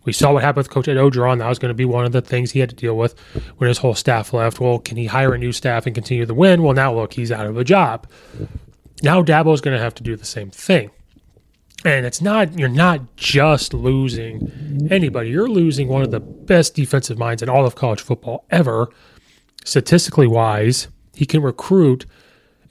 We 0.05 0.13
saw 0.13 0.33
what 0.33 0.43
happened 0.43 0.65
with 0.65 0.69
Coach 0.69 0.87
Ed 0.87 0.97
Orgeron. 0.97 1.39
That 1.39 1.49
was 1.49 1.59
going 1.59 1.69
to 1.69 1.75
be 1.75 1.85
one 1.85 2.05
of 2.05 2.11
the 2.11 2.21
things 2.21 2.51
he 2.51 2.59
had 2.59 2.69
to 2.69 2.75
deal 2.75 2.97
with 2.97 3.19
when 3.57 3.67
his 3.67 3.77
whole 3.79 3.93
staff 3.93 4.33
left. 4.33 4.59
Well, 4.59 4.79
can 4.79 4.97
he 4.97 5.05
hire 5.05 5.33
a 5.33 5.37
new 5.37 5.51
staff 5.51 5.85
and 5.85 5.93
continue 5.93 6.25
to 6.25 6.33
win? 6.33 6.63
Well, 6.63 6.73
now 6.73 6.93
look, 6.93 7.13
he's 7.13 7.31
out 7.31 7.45
of 7.45 7.57
a 7.57 7.63
job. 7.63 8.07
Now 9.03 9.21
Dabo's 9.21 9.61
going 9.61 9.75
to 9.77 9.83
have 9.83 9.93
to 9.95 10.03
do 10.03 10.15
the 10.15 10.25
same 10.25 10.49
thing. 10.49 10.89
And 11.85 12.05
it's 12.05 12.21
not, 12.21 12.57
you're 12.57 12.69
not 12.69 13.15
just 13.15 13.73
losing 13.73 14.87
anybody. 14.89 15.29
You're 15.29 15.47
losing 15.47 15.87
one 15.87 16.01
of 16.01 16.11
the 16.11 16.19
best 16.19 16.75
defensive 16.75 17.17
minds 17.17 17.43
in 17.43 17.49
all 17.49 17.65
of 17.65 17.75
college 17.75 18.01
football 18.01 18.45
ever, 18.49 18.89
statistically 19.63 20.27
wise. 20.27 20.87
He 21.13 21.25
can 21.25 21.41
recruit, 21.41 22.05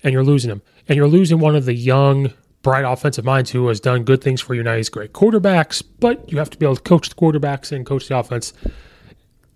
and 0.03 0.13
you're 0.13 0.25
losing 0.25 0.51
him. 0.51 0.63
And 0.89 0.97
you're 0.97 1.09
losing 1.09 1.39
one 1.39 1.57
of 1.57 1.65
the 1.65 1.75
young, 1.75 2.33
bright 2.63 2.85
offensive 2.85 3.25
minds 3.25 3.51
who 3.51 3.67
has 3.69 3.81
done 3.81 4.05
good 4.05 4.23
things 4.23 4.41
for 4.41 4.55
you. 4.55 4.63
Now 4.63 4.77
he's 4.77 4.89
great 4.89 5.13
quarterbacks, 5.13 5.83
but 6.01 6.31
you 6.31 6.39
have 6.39 6.51
to 6.51 6.59
be 6.59 6.67
able 6.67 6.77
to 6.77 6.83
coach 6.83 7.09
the 7.09 7.15
quarterbacks 7.15 7.73
and 7.73 7.85
coach 7.85 8.09
the 8.09 8.19
offense 8.19 8.53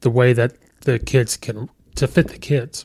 the 0.00 0.10
way 0.10 0.32
that 0.32 0.54
the 0.82 0.98
kids 0.98 1.36
can, 1.36 1.68
to 1.94 2.06
fit 2.06 2.28
the 2.28 2.38
kids. 2.38 2.84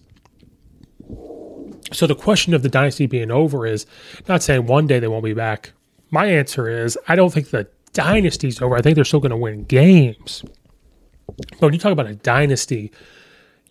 So 1.94 2.06
the 2.06 2.16
question 2.16 2.54
of 2.54 2.64
the 2.64 2.70
dynasty 2.70 3.06
being 3.06 3.32
over 3.32 3.66
is 3.66 3.86
not 4.28 4.44
saying 4.44 4.66
one 4.66 4.88
day 4.88 5.00
they 5.00 5.08
won't 5.08 5.24
be 5.24 5.34
back. 5.34 5.72
My 6.12 6.26
answer 6.26 6.70
is 6.70 6.98
I 7.08 7.16
don't 7.16 7.34
think 7.34 7.50
the 7.50 7.68
dynasty's 7.94 8.62
over. 8.62 8.76
I 8.76 8.82
think 8.82 8.96
they're 8.96 9.06
still 9.06 9.20
going 9.20 9.32
to 9.32 9.38
win 9.38 9.64
games. 9.64 10.44
But 11.26 11.62
when 11.62 11.74
you 11.74 11.80
talk 11.80 11.92
about 11.92 12.08
a 12.08 12.16
dynasty, 12.16 12.92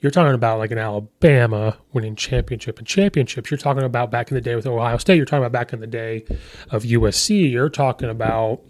you're 0.07 0.12
talking 0.12 0.35
about 0.35 0.61
like 0.61 0.71
an 0.71 0.79
Alabama 0.79 1.77
winning 1.92 2.14
championship 2.14 2.79
and 2.79 2.87
championships. 2.87 3.51
You're 3.51 3.59
talking 3.59 3.83
about 3.83 4.09
back 4.09 4.31
in 4.31 4.37
the 4.37 4.40
day 4.40 4.55
with 4.55 4.64
Ohio 4.64 4.99
State. 4.99 5.16
You're 5.16 5.27
talking 5.27 5.45
about 5.45 5.51
back 5.51 5.73
in 5.73 5.81
the 5.81 5.87
day 5.88 6.25
of 6.71 6.85
USC. 6.85 7.51
You're 7.51 7.69
talking 7.69 8.09
about 8.09 8.61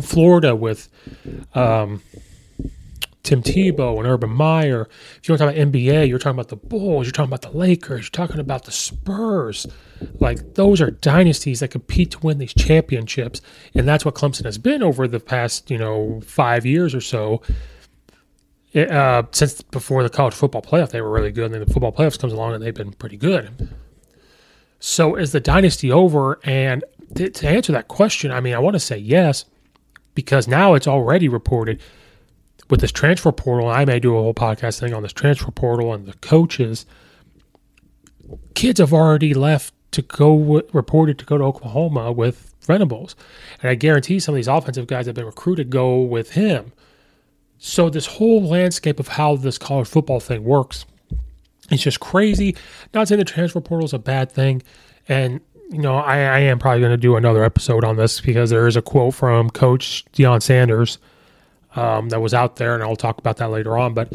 Florida 0.00 0.56
with 0.56 0.88
um, 1.54 2.00
Tim 3.22 3.42
Tebow 3.42 3.98
and 3.98 4.06
Urban 4.06 4.30
Meyer. 4.30 4.88
If 5.18 5.28
you 5.28 5.32
want 5.34 5.40
to 5.40 5.44
talk 5.44 5.54
about 5.54 5.72
NBA, 5.72 6.08
you're 6.08 6.18
talking 6.18 6.36
about 6.36 6.48
the 6.48 6.56
Bulls, 6.56 7.06
you're 7.06 7.12
talking 7.12 7.28
about 7.28 7.42
the 7.42 7.54
Lakers, 7.54 8.04
you're 8.06 8.26
talking 8.26 8.40
about 8.40 8.64
the 8.64 8.72
Spurs. 8.72 9.66
Like 10.20 10.54
those 10.54 10.80
are 10.80 10.90
dynasties 10.90 11.60
that 11.60 11.68
compete 11.68 12.12
to 12.12 12.20
win 12.20 12.38
these 12.38 12.54
championships, 12.54 13.42
and 13.74 13.86
that's 13.86 14.06
what 14.06 14.14
Clemson 14.14 14.46
has 14.46 14.56
been 14.56 14.82
over 14.82 15.06
the 15.06 15.20
past 15.20 15.70
you 15.70 15.76
know 15.76 16.22
five 16.24 16.64
years 16.64 16.94
or 16.94 17.02
so. 17.02 17.42
It, 18.72 18.90
uh, 18.90 19.22
since 19.32 19.62
before 19.62 20.02
the 20.02 20.10
college 20.10 20.34
football 20.34 20.62
playoff, 20.62 20.90
they 20.90 21.00
were 21.00 21.10
really 21.10 21.32
good, 21.32 21.46
and 21.46 21.54
then 21.54 21.64
the 21.64 21.72
football 21.72 21.92
playoffs 21.92 22.18
comes 22.18 22.32
along, 22.32 22.54
and 22.54 22.62
they've 22.62 22.74
been 22.74 22.92
pretty 22.92 23.16
good. 23.16 23.70
So 24.78 25.16
is 25.16 25.32
the 25.32 25.40
dynasty 25.40 25.90
over? 25.90 26.38
And 26.44 26.84
to, 27.14 27.30
to 27.30 27.48
answer 27.48 27.72
that 27.72 27.88
question, 27.88 28.30
I 28.30 28.40
mean, 28.40 28.54
I 28.54 28.58
want 28.58 28.74
to 28.74 28.80
say 28.80 28.98
yes, 28.98 29.44
because 30.14 30.46
now 30.46 30.74
it's 30.74 30.86
already 30.86 31.28
reported 31.28 31.80
with 32.70 32.80
this 32.80 32.92
transfer 32.92 33.32
portal, 33.32 33.68
I 33.68 33.84
may 33.84 33.98
do 33.98 34.16
a 34.16 34.22
whole 34.22 34.34
podcast 34.34 34.80
thing 34.80 34.92
on 34.92 35.02
this 35.02 35.12
transfer 35.12 35.50
portal 35.50 35.92
and 35.92 36.06
the 36.06 36.12
coaches. 36.14 36.84
Kids 38.54 38.80
have 38.80 38.92
already 38.92 39.32
left 39.32 39.72
to 39.92 40.02
go 40.02 40.62
reported 40.72 41.18
to 41.18 41.24
go 41.24 41.38
to 41.38 41.44
Oklahoma 41.44 42.12
with 42.12 42.54
Venables, 42.60 43.16
and 43.62 43.70
I 43.70 43.74
guarantee 43.74 44.20
some 44.20 44.34
of 44.34 44.36
these 44.36 44.48
offensive 44.48 44.86
guys 44.86 45.06
have 45.06 45.14
been 45.14 45.24
recruited 45.24 45.70
go 45.70 45.98
with 45.98 46.32
him. 46.32 46.72
So 47.58 47.90
this 47.90 48.06
whole 48.06 48.42
landscape 48.42 49.00
of 49.00 49.08
how 49.08 49.36
this 49.36 49.58
college 49.58 49.88
football 49.88 50.20
thing 50.20 50.44
works, 50.44 50.86
it's 51.70 51.82
just 51.82 52.00
crazy. 52.00 52.56
Not 52.94 53.08
saying 53.08 53.18
the 53.18 53.24
transfer 53.24 53.60
portal 53.60 53.84
is 53.84 53.92
a 53.92 53.98
bad 53.98 54.30
thing, 54.30 54.62
and 55.08 55.40
you 55.70 55.78
know 55.78 55.96
I, 55.96 56.18
I 56.18 56.38
am 56.40 56.58
probably 56.58 56.80
going 56.80 56.92
to 56.92 56.96
do 56.96 57.16
another 57.16 57.44
episode 57.44 57.84
on 57.84 57.96
this 57.96 58.20
because 58.20 58.50
there 58.50 58.66
is 58.66 58.76
a 58.76 58.82
quote 58.82 59.14
from 59.14 59.50
Coach 59.50 60.04
Deion 60.12 60.42
Sanders 60.42 60.98
um, 61.76 62.08
that 62.10 62.20
was 62.20 62.32
out 62.32 62.56
there, 62.56 62.74
and 62.74 62.82
I'll 62.82 62.96
talk 62.96 63.18
about 63.18 63.36
that 63.38 63.50
later 63.50 63.76
on. 63.76 63.92
But 63.92 64.12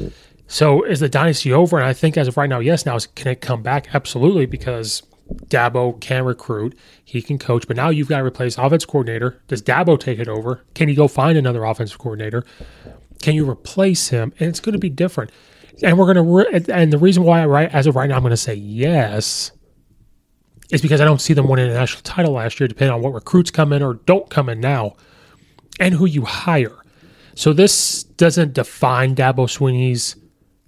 so 0.47 0.83
is 0.83 0.99
the 0.99 1.09
dynasty 1.09 1.51
over? 1.51 1.77
And 1.77 1.85
I 1.85 1.93
think 1.93 2.17
as 2.17 2.27
of 2.27 2.37
right 2.37 2.49
now, 2.49 2.59
yes. 2.59 2.85
Now 2.85 2.97
can 3.15 3.31
it 3.31 3.41
come 3.41 3.61
back? 3.61 3.93
Absolutely, 3.93 4.45
because 4.45 5.03
Dabo 5.47 5.99
can 5.99 6.25
recruit, 6.25 6.77
he 7.03 7.21
can 7.21 7.37
coach, 7.37 7.67
but 7.67 7.77
now 7.77 7.89
you've 7.89 8.07
got 8.07 8.19
to 8.19 8.25
replace 8.25 8.57
offense 8.57 8.85
coordinator. 8.85 9.41
Does 9.47 9.61
Dabo 9.61 9.99
take 9.99 10.19
it 10.19 10.27
over? 10.27 10.61
Can 10.73 10.89
he 10.89 10.95
go 10.95 11.07
find 11.07 11.37
another 11.37 11.63
offensive 11.63 11.97
coordinator? 11.97 12.43
Can 13.23 13.35
you 13.35 13.49
replace 13.49 14.09
him? 14.09 14.33
And 14.37 14.49
it's 14.49 14.59
going 14.59 14.73
to 14.73 14.79
be 14.79 14.89
different. 14.89 15.31
And 15.81 15.97
we're 15.97 16.13
going 16.13 16.17
to, 16.17 16.21
re- 16.21 16.65
and 16.73 16.91
the 16.91 16.97
reason 16.97 17.23
why, 17.23 17.41
I 17.41 17.45
right 17.45 17.73
as 17.73 17.87
of 17.87 17.95
right 17.95 18.09
now, 18.09 18.17
I'm 18.17 18.21
going 18.21 18.31
to 18.31 18.37
say 18.37 18.53
yes 18.53 19.53
is 20.71 20.81
because 20.81 20.99
I 20.99 21.05
don't 21.05 21.21
see 21.21 21.33
them 21.33 21.47
winning 21.47 21.71
a 21.71 21.73
national 21.73 22.01
title 22.01 22.33
last 22.33 22.59
year, 22.59 22.67
depending 22.67 22.93
on 22.93 23.01
what 23.01 23.13
recruits 23.13 23.49
come 23.49 23.71
in 23.71 23.81
or 23.81 23.93
don't 23.93 24.29
come 24.29 24.49
in 24.49 24.59
now, 24.59 24.97
and 25.79 25.93
who 25.93 26.05
you 26.05 26.25
hire. 26.25 26.75
So 27.33 27.53
this 27.53 28.03
doesn't 28.03 28.55
define 28.55 29.15
Dabo 29.15 29.49
Swinney's 29.49 30.17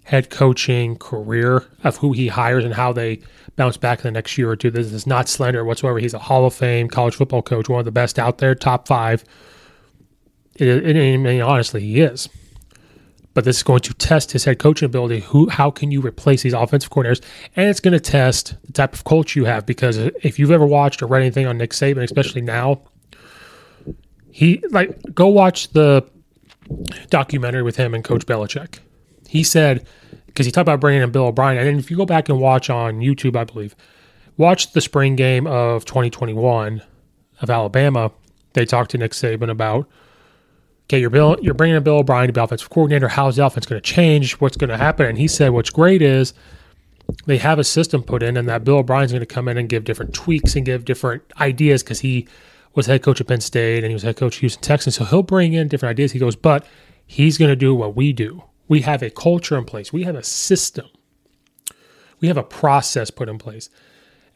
head 0.05 0.29
coaching 0.29 0.95
career 0.95 1.65
of 1.83 1.97
who 1.97 2.13
he 2.13 2.29
hires 2.29 2.63
and 2.63 2.73
how 2.73 2.93
they 2.93 3.19
bounce 3.57 3.75
back 3.75 3.99
in 3.99 4.03
the 4.03 4.11
next 4.11 4.37
year 4.37 4.49
or 4.49 4.55
two. 4.55 4.71
This 4.71 4.93
is 4.93 5.05
not 5.05 5.27
slender 5.27 5.65
whatsoever. 5.65 5.99
He's 5.99 6.13
a 6.13 6.19
Hall 6.19 6.45
of 6.45 6.53
Fame 6.53 6.87
college 6.87 7.15
football 7.15 7.41
coach, 7.41 7.67
one 7.67 7.79
of 7.79 7.85
the 7.85 7.91
best 7.91 8.17
out 8.17 8.37
there, 8.37 8.55
top 8.55 8.87
five. 8.87 9.25
It, 10.55 10.69
it, 10.69 10.95
I 10.95 11.17
mean, 11.17 11.41
honestly, 11.41 11.81
he 11.81 11.99
is. 11.99 12.29
But 13.35 13.43
this 13.43 13.57
is 13.57 13.63
going 13.63 13.81
to 13.81 13.93
test 13.93 14.31
his 14.31 14.45
head 14.45 14.57
coaching 14.57 14.87
ability. 14.87 15.19
Who, 15.19 15.49
how 15.49 15.69
can 15.69 15.91
you 15.91 16.01
replace 16.01 16.41
these 16.41 16.53
offensive 16.53 16.89
coordinators? 16.89 17.21
And 17.55 17.69
it's 17.69 17.79
going 17.79 17.91
to 17.91 17.99
test 17.99 18.55
the 18.65 18.71
type 18.71 18.93
of 18.93 19.03
coach 19.03 19.35
you 19.35 19.45
have. 19.45 19.67
Because 19.67 19.97
if 19.97 20.39
you've 20.39 20.51
ever 20.51 20.65
watched 20.65 21.03
or 21.03 21.05
read 21.05 21.21
anything 21.21 21.45
on 21.45 21.57
Nick 21.59 21.71
Saban, 21.71 22.01
especially 22.01 22.41
now, 22.41 22.81
he 24.31 24.63
like 24.71 24.99
go 25.13 25.27
watch 25.27 25.69
the 25.69 26.03
documentary 27.09 27.61
with 27.61 27.75
him 27.75 27.93
and 27.93 28.03
Coach 28.03 28.25
Belichick. 28.25 28.79
He 29.27 29.43
said, 29.43 29.87
because 30.27 30.45
he 30.45 30.51
talked 30.51 30.63
about 30.63 30.79
bringing 30.79 31.01
in 31.01 31.11
Bill 31.11 31.27
O'Brien, 31.27 31.65
and 31.65 31.79
if 31.79 31.89
you 31.91 31.97
go 31.97 32.05
back 32.05 32.29
and 32.29 32.39
watch 32.39 32.69
on 32.69 32.99
YouTube, 32.99 33.35
I 33.35 33.43
believe, 33.43 33.75
watch 34.37 34.73
the 34.73 34.81
spring 34.81 35.15
game 35.15 35.47
of 35.47 35.85
2021 35.85 36.81
of 37.41 37.49
Alabama. 37.49 38.11
They 38.53 38.65
talked 38.65 38.91
to 38.91 38.97
Nick 38.97 39.11
Saban 39.11 39.49
about, 39.49 39.87
okay, 40.85 40.99
you're 40.99 41.09
Bill, 41.09 41.37
you're 41.41 41.53
bringing 41.53 41.75
in 41.75 41.83
Bill 41.83 41.97
O'Brien 41.97 42.27
to 42.27 42.33
be 42.33 42.41
offensive 42.41 42.69
coordinator. 42.69 43.07
How's 43.07 43.35
the 43.35 43.45
offense 43.45 43.65
going 43.65 43.81
to 43.81 43.93
change? 43.93 44.33
What's 44.33 44.57
going 44.57 44.69
to 44.69 44.77
happen? 44.77 45.07
And 45.07 45.17
he 45.17 45.27
said, 45.27 45.49
what's 45.49 45.69
great 45.69 46.01
is 46.01 46.33
they 47.25 47.37
have 47.37 47.59
a 47.59 47.63
system 47.63 48.03
put 48.03 48.23
in, 48.23 48.37
and 48.37 48.47
that 48.49 48.63
Bill 48.63 48.77
O'Brien's 48.77 49.11
going 49.11 49.19
to 49.19 49.25
come 49.25 49.47
in 49.47 49.57
and 49.57 49.69
give 49.69 49.83
different 49.83 50.13
tweaks 50.13 50.55
and 50.55 50.65
give 50.65 50.85
different 50.85 51.23
ideas 51.39 51.83
because 51.83 51.99
he 51.99 52.27
was 52.73 52.87
head 52.87 53.03
coach 53.03 53.21
at 53.21 53.27
Penn 53.27 53.41
State 53.41 53.83
and 53.83 53.91
he 53.91 53.93
was 53.93 54.03
head 54.03 54.17
coach 54.17 54.35
of 54.35 54.39
Houston 54.41 54.61
Texans. 54.61 54.95
So 54.95 55.05
he'll 55.05 55.23
bring 55.23 55.53
in 55.53 55.67
different 55.67 55.91
ideas. 55.91 56.11
He 56.11 56.19
goes, 56.19 56.35
but 56.35 56.65
he's 57.05 57.37
going 57.37 57.49
to 57.49 57.55
do 57.55 57.73
what 57.73 57.95
we 57.95 58.11
do. 58.11 58.43
We 58.67 58.81
have 58.81 59.01
a 59.01 59.09
culture 59.09 59.57
in 59.57 59.63
place. 59.63 59.93
We 59.93 60.03
have 60.03 60.15
a 60.15 60.23
system. 60.23 60.87
We 62.19 62.27
have 62.27 62.37
a 62.37 62.43
process 62.43 63.11
put 63.11 63.29
in 63.29 63.37
place. 63.37 63.69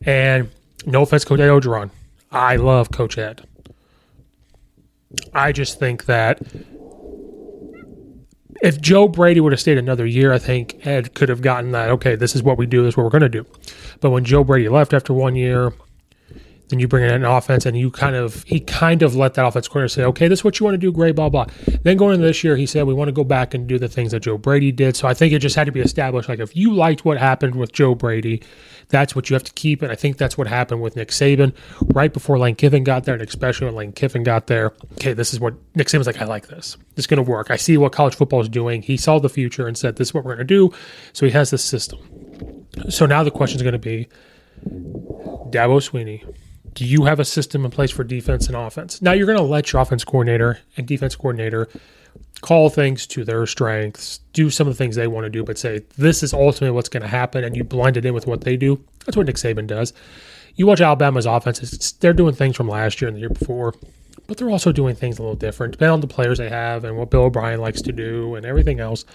And 0.05 0.51
no 0.85 1.01
offense, 1.01 1.25
Coach 1.25 1.39
Ed 1.39 1.49
Orgeron. 1.49 1.89
I 2.31 2.55
love 2.55 2.91
Coach 2.91 3.17
Ed. 3.17 3.45
I 5.33 5.51
just 5.51 5.79
think 5.79 6.05
that 6.05 6.41
if 8.61 8.79
Joe 8.79 9.07
Brady 9.07 9.39
would 9.39 9.53
have 9.53 9.59
stayed 9.59 9.77
another 9.77 10.05
year, 10.05 10.33
I 10.33 10.37
think 10.39 10.85
Ed 10.85 11.13
could 11.13 11.29
have 11.29 11.41
gotten 11.41 11.71
that, 11.71 11.89
okay, 11.89 12.15
this 12.15 12.35
is 12.35 12.43
what 12.43 12.57
we 12.57 12.65
do, 12.65 12.83
this 12.83 12.93
is 12.93 12.97
what 12.97 13.03
we're 13.03 13.09
going 13.09 13.21
to 13.21 13.29
do. 13.29 13.45
But 14.01 14.11
when 14.11 14.25
Joe 14.25 14.43
Brady 14.43 14.69
left 14.69 14.93
after 14.93 15.13
one 15.13 15.35
year, 15.35 15.73
then 16.69 16.79
you 16.79 16.87
bring 16.87 17.03
in 17.03 17.11
an 17.11 17.25
offense 17.25 17.65
and 17.65 17.75
you 17.75 17.89
kind 17.89 18.15
of 18.15 18.43
he 18.43 18.59
kind 18.59 19.01
of 19.01 19.15
let 19.15 19.33
that 19.33 19.45
offense 19.45 19.67
corner 19.67 19.87
say, 19.87 20.03
okay, 20.03 20.27
this 20.27 20.39
is 20.39 20.43
what 20.43 20.59
you 20.59 20.65
want 20.65 20.75
to 20.75 20.77
do, 20.77 20.91
great, 20.91 21.15
blah 21.15 21.29
blah. 21.29 21.47
Then 21.81 21.97
going 21.97 22.13
into 22.13 22.27
this 22.27 22.43
year, 22.43 22.55
he 22.55 22.67
said 22.67 22.85
we 22.85 22.93
want 22.93 23.07
to 23.07 23.11
go 23.13 23.23
back 23.23 23.55
and 23.55 23.67
do 23.67 23.79
the 23.79 23.87
things 23.87 24.11
that 24.11 24.21
Joe 24.21 24.37
Brady 24.37 24.71
did. 24.71 24.95
So 24.95 25.07
I 25.07 25.15
think 25.15 25.33
it 25.33 25.39
just 25.39 25.55
had 25.55 25.65
to 25.65 25.71
be 25.71 25.79
established. 25.79 26.29
Like 26.29 26.39
if 26.39 26.55
you 26.55 26.71
liked 26.73 27.05
what 27.05 27.17
happened 27.17 27.55
with 27.55 27.71
Joe 27.71 27.95
Brady, 27.95 28.43
that's 28.89 29.15
what 29.15 29.29
you 29.29 29.35
have 29.35 29.43
to 29.43 29.53
keep. 29.53 29.81
And 29.81 29.91
I 29.91 29.95
think 29.95 30.17
that's 30.17 30.37
what 30.37 30.47
happened 30.47 30.81
with 30.81 30.95
Nick 30.95 31.09
Saban 31.09 31.53
right 31.93 32.11
before 32.11 32.37
Lane 32.37 32.55
Kiffin 32.55 32.83
got 32.83 33.05
there, 33.05 33.13
and 33.13 33.23
especially 33.23 33.65
when 33.65 33.75
Lane 33.75 33.91
Kiffin 33.93 34.23
got 34.23 34.47
there. 34.47 34.73
Okay, 34.93 35.13
this 35.13 35.33
is 35.33 35.39
what 35.39 35.53
Nick 35.75 35.87
Saban's 35.87 36.07
like. 36.07 36.21
I 36.21 36.25
like 36.25 36.47
this. 36.47 36.77
Is 36.95 37.07
going 37.07 37.23
to 37.23 37.29
work. 37.29 37.49
I 37.49 37.55
see 37.55 37.77
what 37.77 37.91
college 37.91 38.15
football 38.15 38.41
is 38.41 38.49
doing. 38.49 38.81
He 38.81 38.97
saw 38.97 39.19
the 39.19 39.29
future 39.29 39.67
and 39.67 39.77
said, 39.77 39.95
"This 39.95 40.09
is 40.09 40.13
what 40.13 40.25
we're 40.25 40.35
going 40.35 40.47
to 40.47 40.53
do." 40.53 40.73
So 41.13 41.25
he 41.25 41.31
has 41.31 41.51
this 41.51 41.63
system. 41.63 41.99
So 42.89 43.05
now 43.05 43.23
the 43.23 43.31
question 43.31 43.57
is 43.57 43.63
going 43.63 43.73
to 43.73 43.79
be, 43.79 44.07
Dabo 44.65 45.79
Swinney, 45.79 46.23
do 46.73 46.85
you 46.85 47.05
have 47.05 47.19
a 47.19 47.25
system 47.25 47.65
in 47.65 47.71
place 47.71 47.91
for 47.91 48.03
defense 48.03 48.47
and 48.47 48.55
offense? 48.55 49.01
Now 49.01 49.11
you're 49.11 49.25
going 49.25 49.37
to 49.37 49.43
let 49.43 49.71
your 49.71 49.81
offense 49.81 50.03
coordinator 50.03 50.59
and 50.77 50.87
defense 50.87 51.15
coordinator 51.15 51.67
call 52.41 52.69
things 52.69 53.05
to 53.07 53.23
their 53.23 53.45
strengths, 53.45 54.19
do 54.33 54.49
some 54.49 54.67
of 54.67 54.73
the 54.73 54.77
things 54.77 54.95
they 54.95 55.07
want 55.07 55.25
to 55.25 55.29
do, 55.29 55.43
but 55.43 55.57
say 55.57 55.81
this 55.97 56.23
is 56.23 56.33
ultimately 56.33 56.71
what's 56.71 56.89
going 56.89 57.03
to 57.03 57.09
happen, 57.09 57.43
and 57.43 57.55
you 57.55 57.63
blend 57.63 57.97
it 57.97 58.05
in 58.05 58.13
with 58.13 58.27
what 58.27 58.41
they 58.41 58.55
do. 58.55 58.83
That's 59.05 59.17
what 59.17 59.25
Nick 59.25 59.35
Saban 59.35 59.67
does. 59.67 59.93
You 60.55 60.67
watch 60.67 60.81
Alabama's 60.81 61.25
offenses; 61.25 61.93
they're 61.93 62.13
doing 62.13 62.35
things 62.35 62.55
from 62.55 62.67
last 62.67 63.01
year 63.01 63.07
and 63.07 63.15
the 63.15 63.21
year 63.21 63.29
before, 63.29 63.73
but 64.27 64.37
they're 64.37 64.49
also 64.49 64.71
doing 64.71 64.95
things 64.95 65.19
a 65.19 65.21
little 65.21 65.35
different, 65.35 65.73
depending 65.73 65.93
on 65.93 66.01
the 66.01 66.07
players 66.07 66.37
they 66.37 66.49
have 66.49 66.83
and 66.83 66.97
what 66.97 67.09
Bill 67.09 67.23
O'Brien 67.23 67.59
likes 67.59 67.81
to 67.83 67.91
do 67.91 68.35
and 68.35 68.45
everything 68.45 68.79
else. 68.79 69.05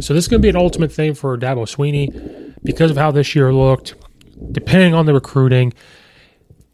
So 0.00 0.14
this 0.14 0.24
is 0.24 0.28
going 0.28 0.40
to 0.40 0.46
be 0.46 0.50
an 0.50 0.56
ultimate 0.56 0.92
thing 0.92 1.14
for 1.14 1.36
Dabo 1.36 1.64
Swinney 1.64 2.54
because 2.62 2.90
of 2.90 2.96
how 2.96 3.10
this 3.10 3.34
year 3.34 3.52
looked. 3.52 3.94
Depending 4.52 4.94
on 4.94 5.06
the 5.06 5.12
recruiting, 5.12 5.72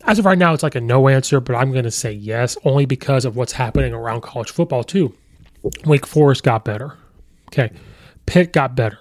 as 0.06 0.18
of 0.18 0.26
right 0.26 0.36
now, 0.36 0.52
it's 0.52 0.62
like 0.62 0.74
a 0.74 0.80
no 0.80 1.08
answer, 1.08 1.40
but 1.40 1.56
I'm 1.56 1.72
going 1.72 1.84
to 1.84 1.90
say 1.90 2.12
yes, 2.12 2.58
only 2.64 2.84
because 2.84 3.24
of 3.24 3.36
what's 3.36 3.52
happening 3.52 3.94
around 3.94 4.20
college 4.20 4.50
football, 4.50 4.84
too. 4.84 5.14
Wake 5.84 6.06
Forest 6.06 6.42
got 6.42 6.64
better. 6.64 6.96
Okay. 7.48 7.72
Pitt 8.26 8.52
got 8.52 8.74
better. 8.74 8.98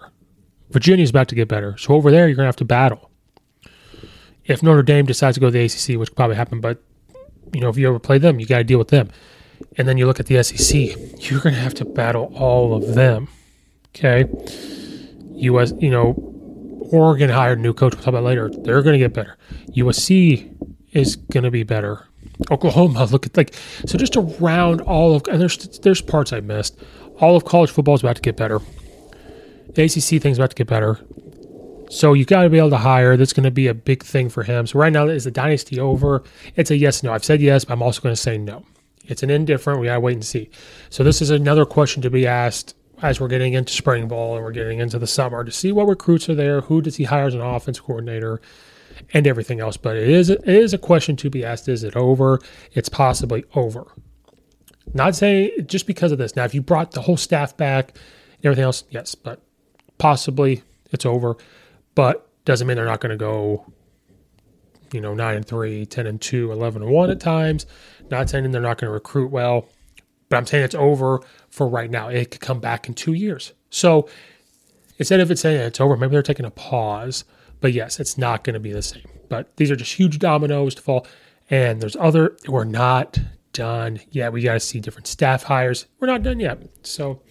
Virginia's 0.70 1.12
about 1.12 1.28
to 1.30 1.36
get 1.36 1.48
better. 1.48 1.78
So 1.78 1.94
over 1.94 2.12
there, 2.12 2.28
you're 2.28 2.36
going 2.36 2.46
to 2.46 2.48
have 2.48 2.56
to 2.58 2.66
battle. 2.66 3.10
If 4.46 4.62
Notre 4.62 4.84
Dame 4.84 5.06
decides 5.06 5.36
to 5.36 5.40
go 5.42 5.48
to 5.48 5.52
the 5.52 5.64
ACC, 5.64 6.00
which 6.00 6.14
probably 6.16 6.36
happen, 6.36 6.60
but 6.60 6.82
you 7.54 7.62
know, 7.62 7.70
if 7.70 7.78
you 7.78 7.88
ever 7.88 8.00
play 8.00 8.18
them, 8.18 8.40
you 8.40 8.46
got 8.46 8.58
to 8.58 8.64
deal 8.64 8.80
with 8.80 8.90
them. 8.90 9.10
And 9.78 9.88
then 9.88 9.98
you 9.98 10.06
look 10.06 10.20
at 10.20 10.26
the 10.26 10.42
SEC, 10.44 10.76
you're 11.30 11.40
going 11.40 11.56
to 11.56 11.62
have 11.62 11.74
to 11.76 11.86
battle 11.86 12.34
all 12.36 12.74
of 12.74 12.96
them. 12.96 13.28
Okay. 13.90 14.26
US, 15.36 15.74
you 15.80 15.90
know, 15.90 16.16
Oregon 16.92 17.30
hired 17.30 17.60
a 17.60 17.62
new 17.62 17.74
coach. 17.74 17.94
We'll 17.94 18.04
talk 18.04 18.10
about 18.10 18.24
later. 18.24 18.50
They're 18.50 18.82
going 18.82 18.94
to 18.94 19.00
get 19.00 19.14
better. 19.14 19.38
USC 19.70 20.56
is 20.92 21.16
going 21.16 21.44
to 21.44 21.52
be 21.52 21.64
better. 21.64 22.08
Oklahoma, 22.52 23.06
look 23.12 23.26
at 23.26 23.36
like 23.38 23.54
so. 23.86 23.98
Just 23.98 24.16
around 24.16 24.82
all 24.82 25.16
of 25.16 25.28
and 25.28 25.42
there's 25.42 25.58
there's 25.80 26.02
parts 26.02 26.34
I 26.34 26.40
missed. 26.42 26.78
All 27.20 27.36
of 27.36 27.46
college 27.46 27.72
football 27.72 27.96
is 27.96 28.02
about 28.02 28.16
to 28.16 28.22
get 28.22 28.36
better. 28.36 28.60
The 29.76 29.84
ACC 29.84 30.22
thing's 30.22 30.38
about 30.38 30.52
to 30.52 30.56
get 30.56 30.68
better. 30.68 31.00
So 31.90 32.14
you 32.14 32.26
got 32.26 32.42
to 32.42 32.50
be 32.50 32.58
able 32.58 32.72
to 32.72 32.78
hire. 32.78 33.16
That's 33.18 33.34
going 33.34 33.44
to 33.44 33.52
be 33.52 33.68
a 33.68 33.74
big 33.74 34.04
thing 34.04 34.30
for 34.30 34.42
him. 34.42 34.66
So 34.66 34.80
right 34.80 34.92
now, 34.92 35.08
is 35.08 35.26
the 35.26 35.32
dynasty 35.32 35.80
over? 35.80 36.24
It's 36.56 36.72
a 36.72 36.78
yes, 36.78 37.04
no. 37.04 37.14
I've 37.14 37.24
said 37.24 37.40
yes, 37.40 37.66
but 37.66 37.74
I'm 37.74 37.84
also 37.84 38.02
going 38.02 38.16
to 38.16 38.22
say 38.22 38.38
no. 38.38 38.66
It's 39.06 39.22
an 39.22 39.30
indifferent. 39.30 39.80
We 39.80 39.88
got 39.88 39.96
to 39.96 40.00
wait 40.00 40.14
and 40.14 40.26
see. 40.26 40.50
So 40.90 41.04
this 41.04 41.22
is 41.22 41.30
another 41.30 41.66
question 41.66 42.02
to 42.02 42.10
be 42.10 42.26
asked 42.26 42.76
as 43.04 43.20
we're 43.20 43.28
getting 43.28 43.54
into 43.54 43.74
spring 43.74 44.08
ball 44.08 44.36
and 44.36 44.44
we're 44.44 44.52
getting 44.52 44.80
into 44.80 44.98
the 44.98 45.06
summer 45.06 45.44
to 45.44 45.52
see 45.52 45.72
what 45.72 45.88
recruits 45.88 46.30
are 46.30 46.36
there, 46.36 46.62
who 46.62 46.82
does 46.82 46.96
he 46.96 47.04
hire 47.04 47.26
as 47.26 47.36
an 47.36 47.42
offense 47.42 47.80
coordinator, 47.80 48.42
and 49.14 49.28
everything 49.28 49.60
else. 49.60 49.78
But 49.78 49.96
it 49.96 50.10
is 50.10 50.30
it 50.30 50.48
is 50.48 50.74
a 50.74 50.78
question 50.78 51.16
to 51.18 51.30
be 51.30 51.44
asked: 51.44 51.68
Is 51.68 51.84
it 51.84 51.96
over? 51.96 52.40
It's 52.74 52.90
possibly 52.90 53.46
over. 53.56 53.86
Not 54.94 55.16
saying 55.16 55.52
just 55.66 55.88
because 55.88 56.12
of 56.12 56.18
this. 56.18 56.36
Now, 56.36 56.44
if 56.44 56.54
you 56.54 56.62
brought 56.62 56.92
the 56.92 57.02
whole 57.02 57.18
staff 57.18 57.56
back 57.58 57.98
everything 58.44 58.64
else, 58.64 58.84
yes, 58.90 59.16
but 59.16 59.42
possibly 59.98 60.62
it's 60.92 61.06
over. 61.06 61.38
But 61.96 62.28
doesn't 62.46 62.68
mean 62.68 62.76
they're 62.76 62.86
not 62.86 63.00
going 63.00 63.12
to 63.12 63.18
go, 63.18 63.66
you 64.92 65.00
know, 65.00 65.14
9 65.14 65.36
and 65.36 65.46
3, 65.46 65.86
10 65.86 66.08
and 66.08 66.22
2, 66.22 66.52
11 66.52 66.82
and 66.82 66.92
1 66.92 67.10
at 67.10 67.20
times. 67.20 67.66
Not 68.12 68.30
saying 68.30 68.52
they're 68.52 68.62
not 68.62 68.78
going 68.78 68.90
to 68.90 68.94
recruit 68.94 69.32
well, 69.32 69.68
but 70.30 70.38
I'm 70.38 70.46
saying 70.46 70.66
it's 70.66 70.76
over 70.76 71.22
for 71.50 71.68
right 71.68 71.90
now. 71.90 72.10
It 72.10 72.32
could 72.32 72.42
come 72.42 72.60
back 72.60 72.88
in 72.88 72.94
two 72.94 73.14
years. 73.14 73.54
So 73.70 74.10
instead 74.98 75.20
of 75.20 75.32
it 75.32 75.40
saying 75.40 75.62
it's 75.62 75.80
over, 75.80 75.96
maybe 75.96 76.12
they're 76.12 76.22
taking 76.22 76.46
a 76.46 76.52
pause. 76.52 77.24
But 77.64 77.72
yes, 77.72 77.98
it's 78.02 78.18
not 78.18 78.44
going 78.44 78.56
to 78.56 78.60
be 78.60 78.74
the 78.74 78.82
same. 78.82 79.08
But 79.30 79.56
these 79.56 79.72
are 79.72 79.78
just 79.78 79.94
huge 79.94 80.20
dominoes 80.20 80.76
to 80.76 80.82
fall. 80.82 81.08
And 81.50 81.80
there's 81.80 81.96
other, 81.96 82.36
we're 82.46 82.66
not 82.66 83.18
done 83.54 84.02
yet. 84.12 84.34
We 84.34 84.42
got 84.42 84.56
to 84.56 84.60
see 84.60 84.82
different 84.82 85.08
staff 85.08 85.44
hires. 85.44 85.86
We're 86.02 86.08
not 86.08 86.24
done 86.24 86.42
yet. 86.42 86.62
So 86.86 87.22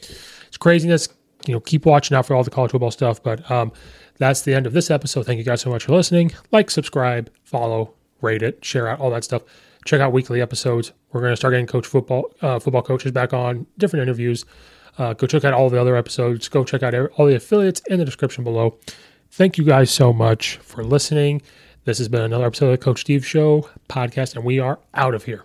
it's 0.46 0.56
craziness. 0.56 1.10
You 1.46 1.52
know, 1.52 1.60
keep 1.60 1.84
watching 1.84 2.16
out 2.16 2.24
for 2.24 2.34
all 2.34 2.42
the 2.42 2.50
college 2.50 2.70
football 2.70 2.90
stuff. 2.90 3.22
But 3.22 3.50
um, 3.50 3.72
that's 4.16 4.40
the 4.40 4.54
end 4.54 4.66
of 4.66 4.72
this 4.72 4.90
episode. 4.90 5.26
Thank 5.26 5.36
you 5.36 5.44
guys 5.44 5.60
so 5.60 5.68
much 5.68 5.84
for 5.84 5.92
listening. 5.92 6.32
Like, 6.50 6.70
subscribe, 6.70 7.30
follow, 7.44 7.92
rate 8.22 8.42
it, 8.42 8.64
share 8.64 8.88
out, 8.88 9.00
all 9.00 9.10
that 9.10 9.24
stuff. 9.24 9.42
Check 9.84 10.00
out 10.00 10.14
weekly 10.14 10.40
episodes. 10.40 10.92
We're 11.12 11.20
going 11.20 11.34
to 11.34 11.36
start 11.36 11.52
getting 11.52 11.66
coach 11.66 11.86
football, 11.86 12.32
uh, 12.40 12.58
football 12.58 12.80
coaches 12.80 13.12
back 13.12 13.34
on, 13.34 13.66
different 13.76 14.04
interviews. 14.04 14.46
Uh, 14.96 15.12
go 15.12 15.26
check 15.26 15.44
out 15.44 15.52
all 15.52 15.68
the 15.68 15.78
other 15.78 15.94
episodes. 15.94 16.48
Go 16.48 16.64
check 16.64 16.82
out 16.82 16.94
all 16.94 17.26
the 17.26 17.34
affiliates 17.34 17.82
in 17.88 17.98
the 17.98 18.04
description 18.06 18.44
below. 18.44 18.78
Thank 19.34 19.56
you 19.56 19.64
guys 19.64 19.90
so 19.90 20.12
much 20.12 20.58
for 20.58 20.84
listening. 20.84 21.40
This 21.86 21.96
has 21.96 22.06
been 22.06 22.20
another 22.20 22.44
episode 22.44 22.66
of 22.66 22.72
the 22.72 22.84
Coach 22.84 23.00
Steve 23.00 23.26
Show 23.26 23.66
podcast, 23.88 24.36
and 24.36 24.44
we 24.44 24.58
are 24.58 24.78
out 24.92 25.14
of 25.14 25.24
here. 25.24 25.44